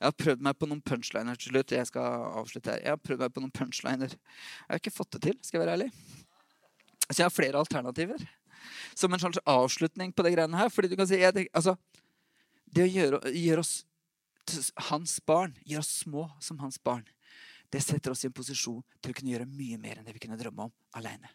Jeg 0.04 0.12
har 0.12 0.20
prøvd 0.20 0.42
meg 0.44 0.58
på 0.60 0.68
noen 0.68 0.82
punchliner 0.84 1.38
til 1.40 1.54
slutt. 1.54 1.72
Jeg 1.72 1.88
skal 1.88 2.26
avslutte 2.42 2.74
her. 2.74 2.82
Jeg 2.84 2.92
har 2.92 3.00
prøvd 3.00 3.22
meg 3.24 3.32
på 3.32 3.40
noen 3.40 3.54
punchliner. 3.56 4.12
Jeg 4.12 4.74
har 4.74 4.82
ikke 4.82 4.92
fått 4.92 5.16
det 5.16 5.22
til, 5.24 5.38
skal 5.40 5.62
jeg 5.62 5.64
være 5.64 5.76
ærlig. 5.78 5.86
Så 7.06 7.22
jeg 7.22 7.24
har 7.24 7.32
flere 7.32 7.62
alternativer. 7.62 8.26
Som 9.00 9.16
en 9.16 9.22
slags 9.24 9.40
avslutning 9.48 10.12
på 10.12 10.26
det 10.28 10.34
greiene 10.36 10.60
her. 10.60 10.74
Fordi 10.76 10.90
du 10.92 10.98
kan 11.00 11.08
si, 11.08 11.22
jeg, 11.22 11.48
altså, 11.56 11.78
Det 12.68 12.84
å 12.84 12.90
gjøre, 12.90 13.22
gjøre 13.32 13.64
oss 13.64 13.74
hans 14.90 15.20
barn, 15.24 15.54
gjøre 15.64 15.86
oss 15.86 15.94
små 16.04 16.26
som 16.44 16.60
hans 16.60 16.80
barn, 16.84 17.06
det 17.72 17.80
setter 17.86 18.12
oss 18.12 18.26
i 18.26 18.28
en 18.28 18.36
posisjon 18.36 18.82
til 19.00 19.14
å 19.14 19.16
kunne 19.16 19.32
gjøre 19.32 19.48
mye 19.48 19.78
mer 19.80 20.00
enn 20.00 20.08
det 20.08 20.16
vi 20.18 20.24
kunne 20.26 20.40
drømme 20.40 20.68
om 20.68 20.74
alene. 21.00 21.32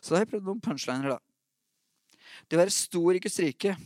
Så 0.00 0.14
da 0.14 0.16
har 0.16 0.24
jeg 0.24 0.32
prøvd 0.32 0.48
noen 0.48 0.62
punchliner, 0.64 1.16
da. 1.18 1.20
Det 2.48 2.56
å 2.56 2.62
være 2.62 2.74
stor 2.74 3.18
i 3.18 3.20
Guds 3.22 3.38
rike 3.42 3.76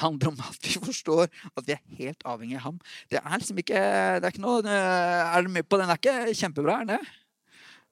handler 0.00 0.32
om 0.32 0.38
at 0.40 0.58
vi 0.64 0.80
forstår 0.80 1.26
at 1.28 1.66
vi 1.66 1.74
er 1.76 1.82
helt 1.98 2.24
avhengig 2.28 2.58
av 2.60 2.66
ham. 2.68 2.78
Det 3.12 3.20
er 3.20 3.38
liksom 3.38 3.60
ikke 3.62 3.80
det 4.18 4.28
er 4.28 4.32
ikke 4.32 4.44
noe, 4.44 4.62
Er 4.66 5.42
du 5.42 5.52
med 5.52 5.68
på 5.68 5.80
den? 5.80 5.90
Det 5.92 6.10
er 6.10 6.30
ikke 6.30 6.40
kjempebra, 6.40 6.80
er 6.80 6.92
det? 6.94 7.00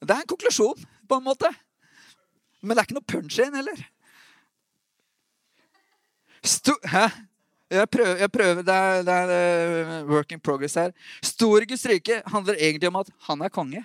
Det 0.00 0.14
er 0.14 0.22
en 0.22 0.30
konklusjon, 0.32 0.86
på 1.08 1.18
en 1.18 1.26
måte. 1.26 1.50
Men 2.62 2.76
det 2.76 2.82
er 2.82 2.88
ikke 2.88 2.98
noe 2.98 3.10
punch-in 3.12 3.56
heller. 3.56 3.82
Sto 6.40 6.76
Hæ? 6.88 7.08
Jeg 7.70 7.86
prøver, 7.86 8.16
jeg 8.18 8.30
prøver 8.34 8.62
det, 8.66 8.74
er, 8.74 9.02
det 9.06 9.14
er 9.14 10.02
uh, 10.02 10.08
work 10.10 10.32
in 10.34 10.40
progress 10.42 10.74
her. 10.74 10.90
Stor 11.22 11.62
Guds 11.70 11.84
rike 11.86 12.16
handler 12.26 12.58
egentlig 12.58 12.88
om 12.90 12.96
at 12.98 13.12
han 13.28 13.44
er 13.46 13.52
konge. 13.54 13.84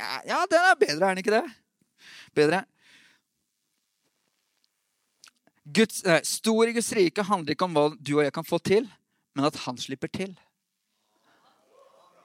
Ja, 0.00 0.20
ja 0.24 0.38
den 0.48 0.68
er 0.70 0.78
bedre, 0.80 1.10
er 1.10 1.10
den 1.10 1.20
ikke 1.20 1.34
det? 1.34 1.42
Bedre. 2.34 2.62
Guds, 5.70 6.02
nei, 6.06 6.20
stor 6.26 6.68
i 6.68 6.74
Guds 6.74 6.90
rike 6.96 7.24
handler 7.26 7.54
ikke 7.54 7.66
om 7.68 7.74
hva 7.76 7.88
du 7.94 8.16
og 8.16 8.24
jeg 8.24 8.34
kan 8.34 8.46
få 8.46 8.58
til, 8.64 8.88
men 9.36 9.46
at 9.46 9.58
han 9.66 9.78
slipper 9.78 10.10
til. 10.10 10.32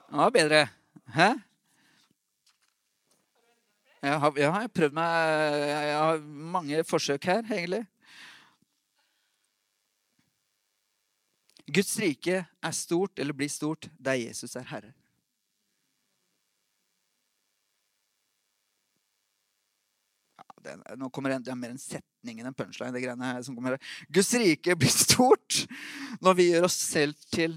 Det 0.06 0.18
var 0.18 0.32
bedre. 0.34 0.62
Hæ? 1.14 1.28
Jeg 4.02 4.20
har, 4.22 4.32
jeg 4.38 4.52
har 4.52 4.66
prøvd 4.70 4.94
meg 4.94 5.12
Jeg 5.66 5.94
har 5.98 6.18
mange 6.56 6.84
forsøk 6.84 7.24
her, 7.24 7.42
egentlig. 7.50 7.84
Guds 11.66 11.96
rike 11.98 12.44
er 12.46 12.70
stort, 12.70 13.18
eller 13.18 13.34
blir 13.34 13.50
stort, 13.50 13.90
der 13.98 14.20
Jesus 14.20 14.54
er 14.56 14.66
herre. 14.70 14.92
Det, 20.66 20.96
nå 20.98 21.08
kommer 21.14 21.32
det, 21.32 21.44
det 21.46 21.52
er 21.54 21.58
mer 21.60 21.72
en 21.74 21.80
setning 21.80 22.40
enn 22.40 22.50
en 22.50 22.56
punchline. 22.56 22.92
det 22.94 23.04
greiene 23.04 23.32
her 23.32 23.42
som 23.46 23.54
kommer 23.56 23.76
her. 23.76 23.82
Guds 24.12 24.32
rike 24.40 24.76
blir 24.78 24.92
stort 24.92 25.52
når 26.24 26.32
vi 26.38 26.50
gjør 26.50 26.66
oss 26.68 26.78
selv 26.80 27.14
til 27.34 27.52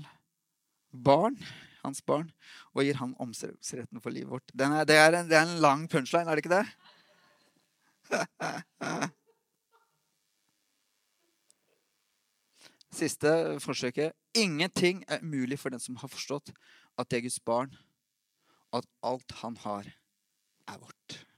barn, 0.91 1.35
hans 1.83 2.01
barn, 2.05 2.31
og 2.75 2.83
gir 2.85 2.95
han 2.99 3.15
omsorgsretten 3.21 4.01
for 4.03 4.11
livet 4.13 4.31
vårt. 4.31 4.51
Er, 4.53 4.85
det, 4.85 4.95
er 4.95 5.13
en, 5.21 5.29
det, 5.29 5.37
er 5.37 5.45
en, 5.47 5.61
lang 5.63 5.87
punchline, 5.89 6.27
er 6.27 6.35
det 6.35 6.43
ikke 6.45 6.57
det? 6.57 6.67
Siste 12.99 13.59
forsøket. 13.63 14.11
Ingenting 14.33 15.03
er 15.07 15.21
umulig 15.23 15.59
for 15.61 15.69
den 15.73 15.79
som 15.81 15.95
har 16.01 16.09
forstått 16.11 16.51
at 16.99 17.09
det 17.09 17.17
er 17.17 17.25
Guds 17.29 17.39
barn, 17.39 17.77
at 18.75 18.85
alt 19.05 19.31
han 19.41 19.57
har, 19.63 19.85
er 20.67 20.77
vårt. 20.77 21.28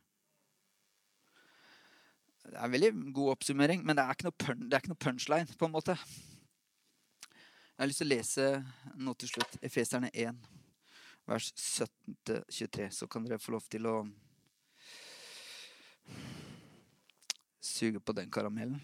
Det 2.51 2.57
er 2.59 2.67
en 2.67 2.73
veldig 2.73 3.13
god 3.15 3.29
oppsummering, 3.31 3.83
men 3.87 3.95
det 3.95 4.03
er 4.03 4.31
pun 4.35 4.65
det 4.65 4.75
er 4.75 4.81
ikke 4.81 4.91
noe 4.91 4.99
punchline. 4.99 5.53
på 5.57 5.65
en 5.69 5.71
måte. 5.71 5.93
Jeg 5.95 7.79
har 7.79 7.87
lyst 7.87 8.01
til 8.03 8.09
å 8.09 8.15
lese 8.15 8.47
nå 8.99 9.13
til 9.15 9.31
slutt. 9.31 9.55
Efeserne 9.63 10.09
1, 10.11 10.41
vers 11.31 11.47
17-23. 11.55 12.89
Så 12.91 13.07
kan 13.07 13.23
dere 13.23 13.39
få 13.39 13.55
lov 13.55 13.69
til 13.71 13.87
å 13.87 13.95
suge 17.63 18.03
på 18.03 18.17
den 18.19 18.29
karamellen. 18.29 18.83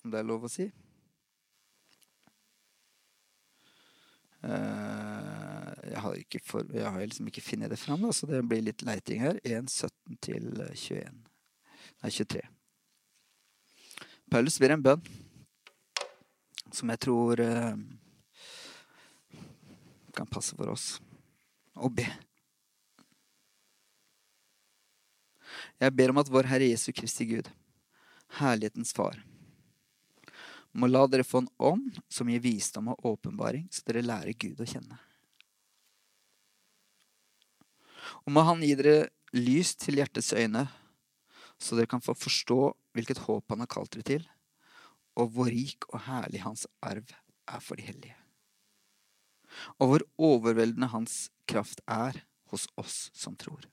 Om 0.00 0.16
det 0.16 0.22
er 0.22 0.28
lov 0.32 0.48
å 0.48 0.52
si. 0.56 0.70
Uh, 4.40 5.76
jeg 5.92 6.00
har, 6.00 6.20
for, 6.48 6.72
jeg 6.72 6.88
har 6.88 7.04
liksom 7.04 7.28
ikke 7.28 7.44
funnet 7.44 7.68
det 7.68 7.84
fram, 7.84 8.08
så 8.16 8.32
det 8.32 8.46
blir 8.48 8.64
litt 8.64 8.88
leiting 8.88 9.20
her. 9.28 9.44
1, 9.44 9.68
17 9.68 10.22
til 10.24 10.52
21. 10.72 11.25
Nei, 12.02 12.10
23. 12.10 12.42
Paulus 14.30 14.58
ber 14.60 14.74
en 14.74 14.82
bønn 14.82 15.02
som 16.74 16.90
jeg 16.92 17.00
tror 17.06 17.40
eh, 17.40 17.76
kan 20.16 20.28
passe 20.28 20.56
for 20.58 20.72
oss 20.72 20.96
å 21.76 21.88
be. 21.92 22.08
Jeg 25.76 25.92
ber 25.92 26.12
om 26.12 26.20
at 26.20 26.30
vår 26.32 26.48
Herre 26.50 26.68
Jesu 26.70 26.90
Kristi 26.96 27.26
Gud, 27.28 27.48
herlighetens 28.40 28.94
Far, 28.96 29.18
må 30.76 30.88
la 30.88 31.04
dere 31.08 31.24
få 31.24 31.44
en 31.44 31.52
ånd 31.56 32.00
som 32.12 32.28
gir 32.28 32.42
visdom 32.44 32.90
og 32.92 33.12
åpenbaring, 33.12 33.68
så 33.72 33.84
dere 33.86 34.04
lærer 34.04 34.36
Gud 34.36 34.60
å 34.60 34.68
kjenne. 34.68 34.98
Og 38.24 38.32
må 38.32 38.44
Han 38.44 38.64
gi 38.64 38.74
dere 38.78 39.08
lys 39.36 39.74
til 39.80 40.00
hjertets 40.00 40.32
øyne, 40.36 40.66
så 41.58 41.76
dere 41.76 41.90
kan 41.90 42.04
få 42.04 42.14
forstå 42.18 42.60
hvilket 42.96 43.24
håp 43.26 43.52
han 43.52 43.64
har 43.64 43.70
kalt 43.72 43.92
dere 43.94 44.06
til, 44.06 44.24
og 45.16 45.32
hvor 45.32 45.50
rik 45.52 45.86
og 45.92 46.02
herlig 46.06 46.42
hans 46.44 46.66
arv 46.84 47.12
er 47.46 47.62
for 47.64 47.78
de 47.78 47.86
hellige. 47.86 48.16
Og 49.80 49.90
hvor 49.90 50.04
overveldende 50.32 50.90
hans 50.92 51.30
kraft 51.48 51.80
er 51.88 52.18
hos 52.52 52.66
oss 52.76 53.06
som 53.16 53.36
tror. 53.40 53.64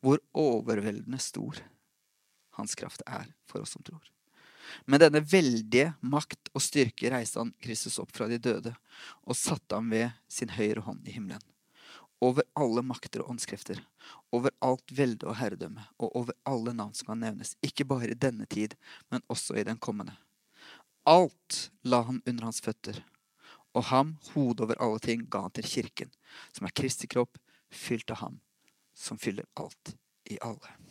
Hvor 0.00 0.20
overveldende 0.36 1.18
stor 1.20 1.58
hans 2.56 2.76
kraft 2.78 3.02
er 3.06 3.32
for 3.48 3.64
oss 3.64 3.74
som 3.74 3.84
tror. 3.86 4.04
Med 4.86 5.02
denne 5.02 5.22
veldige 5.22 5.92
makt 6.02 6.50
og 6.54 6.62
styrke 6.62 7.10
reiste 7.12 7.42
han 7.42 7.54
Kristus 7.62 8.00
opp 8.02 8.14
fra 8.14 8.26
de 8.30 8.38
døde 8.42 8.74
og 9.22 9.38
satte 9.38 9.78
ham 9.78 9.90
ved 9.90 10.10
sin 10.30 10.54
høyre 10.54 10.82
hånd 10.86 11.06
i 11.06 11.14
himmelen 11.14 11.55
over 12.24 12.46
alle 12.56 12.82
makter 12.82 13.22
og 13.22 13.34
åndskrefter, 13.34 13.80
over 14.32 14.54
alt 14.64 14.92
velde 14.96 15.28
og 15.28 15.36
herredømme, 15.40 15.84
og 16.00 16.16
over 16.16 16.36
alle 16.48 16.72
navn 16.76 16.94
som 16.96 17.10
kan 17.10 17.20
nevnes, 17.20 17.56
ikke 17.64 17.84
bare 17.88 18.10
i 18.10 18.16
denne 18.16 18.46
tid, 18.50 18.76
men 19.10 19.24
også 19.28 19.58
i 19.58 19.66
den 19.68 19.78
kommende. 19.78 20.16
Alt 21.06 21.70
la 21.84 22.02
han 22.08 22.22
under 22.26 22.48
hans 22.48 22.62
føtter, 22.64 23.02
og 23.76 23.90
ham, 23.92 24.16
hodet 24.32 24.64
over 24.64 24.80
alle 24.80 25.02
ting, 25.04 25.26
ga 25.30 25.44
han 25.46 25.54
til 25.54 25.68
kirken, 25.68 26.10
som 26.56 26.66
er 26.66 26.74
Kristi 26.74 27.10
kropp, 27.12 27.38
fylt 27.70 28.10
av 28.14 28.22
ham, 28.24 28.40
som 28.96 29.20
fyller 29.20 29.48
alt 29.60 29.96
i 30.32 30.40
alle. 30.42 30.85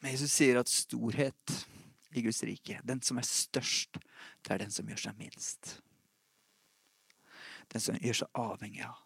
Men 0.00 0.14
Jesus 0.14 0.32
sier 0.32 0.60
at 0.60 0.72
storhet 0.72 1.56
i 2.16 2.22
Guds 2.24 2.42
rike, 2.42 2.80
den 2.84 3.02
som 3.04 3.20
er 3.20 3.26
størst, 3.26 4.00
det 4.42 4.54
er 4.54 4.62
den 4.64 4.72
som 4.74 4.88
gjør 4.88 5.04
seg 5.04 5.18
minst. 5.20 5.76
Den 7.70 7.82
som 7.84 7.98
gjør 8.00 8.22
seg 8.22 8.40
avhengig 8.40 8.82
av 8.86 8.98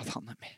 at 0.00 0.12
han 0.14 0.28
er 0.32 0.38
med. 0.40 0.54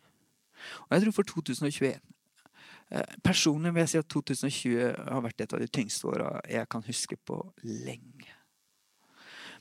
Og 0.86 0.94
jeg 0.94 1.02
tror 1.02 1.16
for 1.16 1.28
2021 1.28 1.88
eh, 1.90 3.16
Personlig 3.24 3.74
vil 3.74 3.82
jeg 3.82 3.92
si 3.92 3.98
at 4.00 4.08
2020 4.12 4.94
har 5.10 5.24
vært 5.24 5.42
et 5.44 5.56
av 5.56 5.60
de 5.60 5.68
tyngste 5.68 6.08
åra 6.08 6.30
jeg 6.48 6.70
kan 6.70 6.84
huske 6.86 7.18
på 7.26 7.40
lenge. 7.64 8.30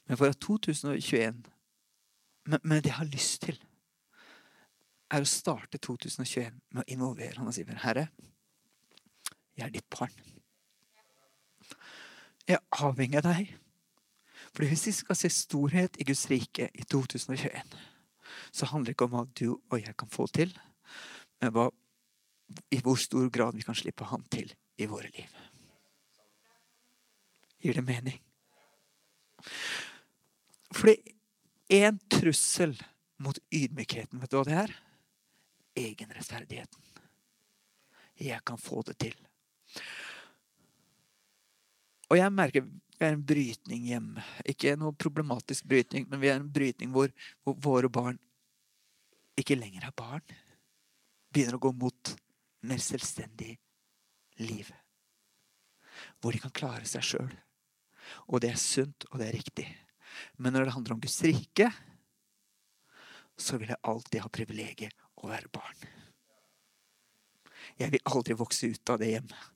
Men 0.08 0.20
for 0.20 0.30
at 0.30 0.40
2021 0.44 1.44
Men, 2.46 2.60
men 2.62 2.84
det 2.84 2.92
jeg 2.92 3.00
har 3.00 3.08
lyst 3.08 3.42
til, 3.46 3.56
er 5.14 5.24
å 5.24 5.28
starte 5.30 5.80
2021 5.80 6.58
med 6.76 6.82
å 6.82 6.90
involvere 6.92 7.38
han 7.38 7.48
og 7.48 7.56
si 7.56 7.64
Herre, 7.64 8.10
jeg 9.58 9.66
er 9.68 9.74
ditt 9.74 9.90
barn. 9.94 10.14
Jeg 12.48 12.58
er 12.58 12.86
avhengig 12.86 13.20
av 13.22 13.28
deg. 13.30 13.54
For 14.54 14.68
hvis 14.70 14.88
vi 14.90 14.94
skal 14.96 15.18
se 15.18 15.32
storhet 15.34 15.98
i 16.02 16.06
Guds 16.08 16.28
rike 16.30 16.68
i 16.74 16.86
2021, 16.86 17.78
så 18.54 18.68
handler 18.70 18.92
det 18.92 18.96
ikke 18.98 19.08
om 19.08 19.16
hva 19.16 19.24
du 19.40 19.48
og 19.56 19.80
jeg 19.80 19.96
kan 19.98 20.12
få 20.12 20.28
til, 20.34 20.54
men 21.42 21.54
hva, 21.56 21.70
i 22.74 22.82
hvor 22.84 23.00
stor 23.02 23.30
grad 23.34 23.58
vi 23.58 23.66
kan 23.66 23.78
slippe 23.78 24.06
Han 24.12 24.26
til 24.32 24.54
i 24.78 24.88
våre 24.90 25.10
liv. 25.14 25.34
Gir 27.64 27.80
det 27.80 27.86
mening? 27.88 28.20
Fordi 30.74 30.98
én 31.74 32.00
trussel 32.12 32.76
mot 33.24 33.38
ydmykheten, 33.54 34.20
vet 34.20 34.32
du 34.32 34.38
hva 34.38 34.48
det 34.48 34.58
er? 34.66 34.74
Egenrettferdigheten. 35.80 36.82
Jeg 38.20 38.44
kan 38.46 38.60
få 38.62 38.84
det 38.86 38.98
til. 39.02 39.16
Og 42.12 42.20
jeg 42.20 42.34
merker 42.36 42.66
vi 43.04 43.08
er 43.08 43.16
en 43.16 43.26
brytning 43.26 43.88
hjemme. 43.90 44.24
Ikke 44.48 44.76
noe 44.80 44.96
problematisk 44.96 45.66
brytning, 45.68 46.06
men 46.10 46.22
vi 46.22 46.30
er 46.32 46.38
en 46.40 46.52
brytning 46.56 46.92
hvor, 46.94 47.12
hvor 47.44 47.58
våre 47.66 47.90
barn 47.92 48.20
ikke 49.40 49.58
lenger 49.58 49.88
er 49.88 49.96
barn. 49.98 50.24
Begynner 51.34 51.58
å 51.58 51.64
gå 51.66 51.74
mot 51.76 52.14
mer 52.70 52.82
selvstendig 52.84 53.56
liv. 54.40 54.70
Hvor 56.22 56.36
de 56.36 56.42
kan 56.44 56.54
klare 56.56 56.88
seg 56.90 57.06
sjøl. 57.06 57.34
Og 58.30 58.44
det 58.44 58.54
er 58.54 58.62
sunt, 58.62 59.08
og 59.12 59.20
det 59.20 59.30
er 59.30 59.38
riktig. 59.40 59.68
Men 60.38 60.54
når 60.54 60.68
det 60.68 60.76
handler 60.78 60.96
om 60.96 61.02
Guds 61.04 61.20
rike, 61.26 61.72
så 63.36 63.58
vil 63.58 63.74
jeg 63.74 63.84
alltid 63.90 64.22
ha 64.24 64.32
privilegiet 64.32 65.06
å 65.24 65.32
være 65.32 65.52
barn. 65.54 65.88
Jeg 67.80 67.96
vil 67.96 68.06
aldri 68.12 68.38
vokse 68.38 68.70
ut 68.70 68.94
av 68.94 69.02
det 69.02 69.16
hjemmet. 69.16 69.53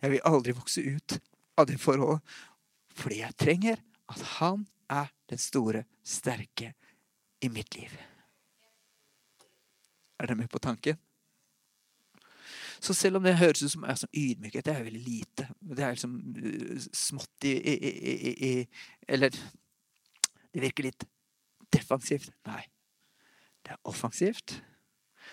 Jeg 0.00 0.12
vil 0.12 0.26
aldri 0.28 0.54
vokse 0.56 0.82
ut 0.84 1.18
av 1.58 1.68
det 1.68 1.78
forholdet. 1.80 2.20
Fordi 2.94 3.20
jeg 3.22 3.38
trenger 3.40 3.80
at 4.12 4.20
han 4.38 4.66
er 4.92 5.10
den 5.30 5.40
store, 5.40 5.84
sterke 6.04 6.74
i 7.42 7.48
mitt 7.48 7.74
liv. 7.74 7.90
Er 10.20 10.28
dere 10.28 10.38
med 10.38 10.50
på 10.52 10.60
tanken? 10.62 10.98
Så 12.84 12.94
selv 12.94 13.16
om 13.16 13.24
det 13.24 13.38
høres 13.40 13.62
ut 13.64 13.72
som, 13.72 13.86
som 13.96 14.10
ydmykhet, 14.12 14.66
det 14.66 14.74
er 14.74 14.84
veldig 14.84 15.02
lite. 15.02 15.48
Det 15.58 15.84
er 15.84 15.94
liksom 15.96 16.18
uh, 16.36 16.86
smått 16.92 17.46
i, 17.48 17.54
i, 17.56 17.74
i, 18.12 18.34
i 18.48 18.52
Eller 19.08 19.32
det 20.52 20.62
virker 20.62 20.90
litt 20.90 21.06
defensivt. 21.72 22.34
Nei. 22.46 22.60
Det 23.64 23.72
er 23.72 23.88
offensivt. 23.88 24.58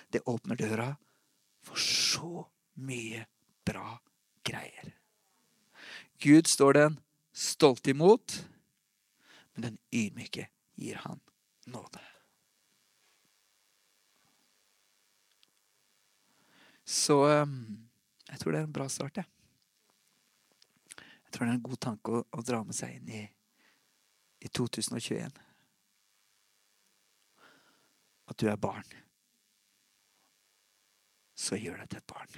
Det 0.10 0.24
åpner 0.26 0.56
døra 0.58 0.88
for 1.62 1.78
så 1.78 2.46
mye 2.82 3.26
bra 3.68 4.00
greier. 4.48 4.94
Gud 6.22 6.48
står 6.48 6.74
den 6.78 7.00
stolt 7.34 7.88
imot, 7.88 8.46
men 9.54 9.62
den 9.70 9.78
ydmyke 9.92 10.48
gir 10.76 10.96
han 11.06 11.20
nåde. 11.66 12.02
Så 16.92 17.24
ehm, 17.30 17.88
jeg 18.28 18.40
tror 18.40 18.52
det 18.52 18.60
er 18.60 18.68
en 18.68 18.74
bra 18.74 18.88
start, 18.90 19.18
jeg. 19.18 19.26
Jeg 20.98 21.34
tror 21.34 21.46
det 21.46 21.54
er 21.54 21.60
en 21.60 21.70
god 21.70 21.80
tanke 21.80 22.12
å, 22.12 22.24
å 22.36 22.44
dra 22.44 22.60
med 22.68 22.76
seg 22.76 22.98
inn 22.98 23.12
i, 23.16 23.22
i 24.44 24.52
2021. 24.52 25.38
At 28.28 28.40
du 28.40 28.50
er 28.52 28.60
barn. 28.60 28.88
Så 31.36 31.56
gjør 31.60 31.80
deg 31.82 31.94
til 31.94 32.02
et 32.02 32.12
barn. 32.12 32.36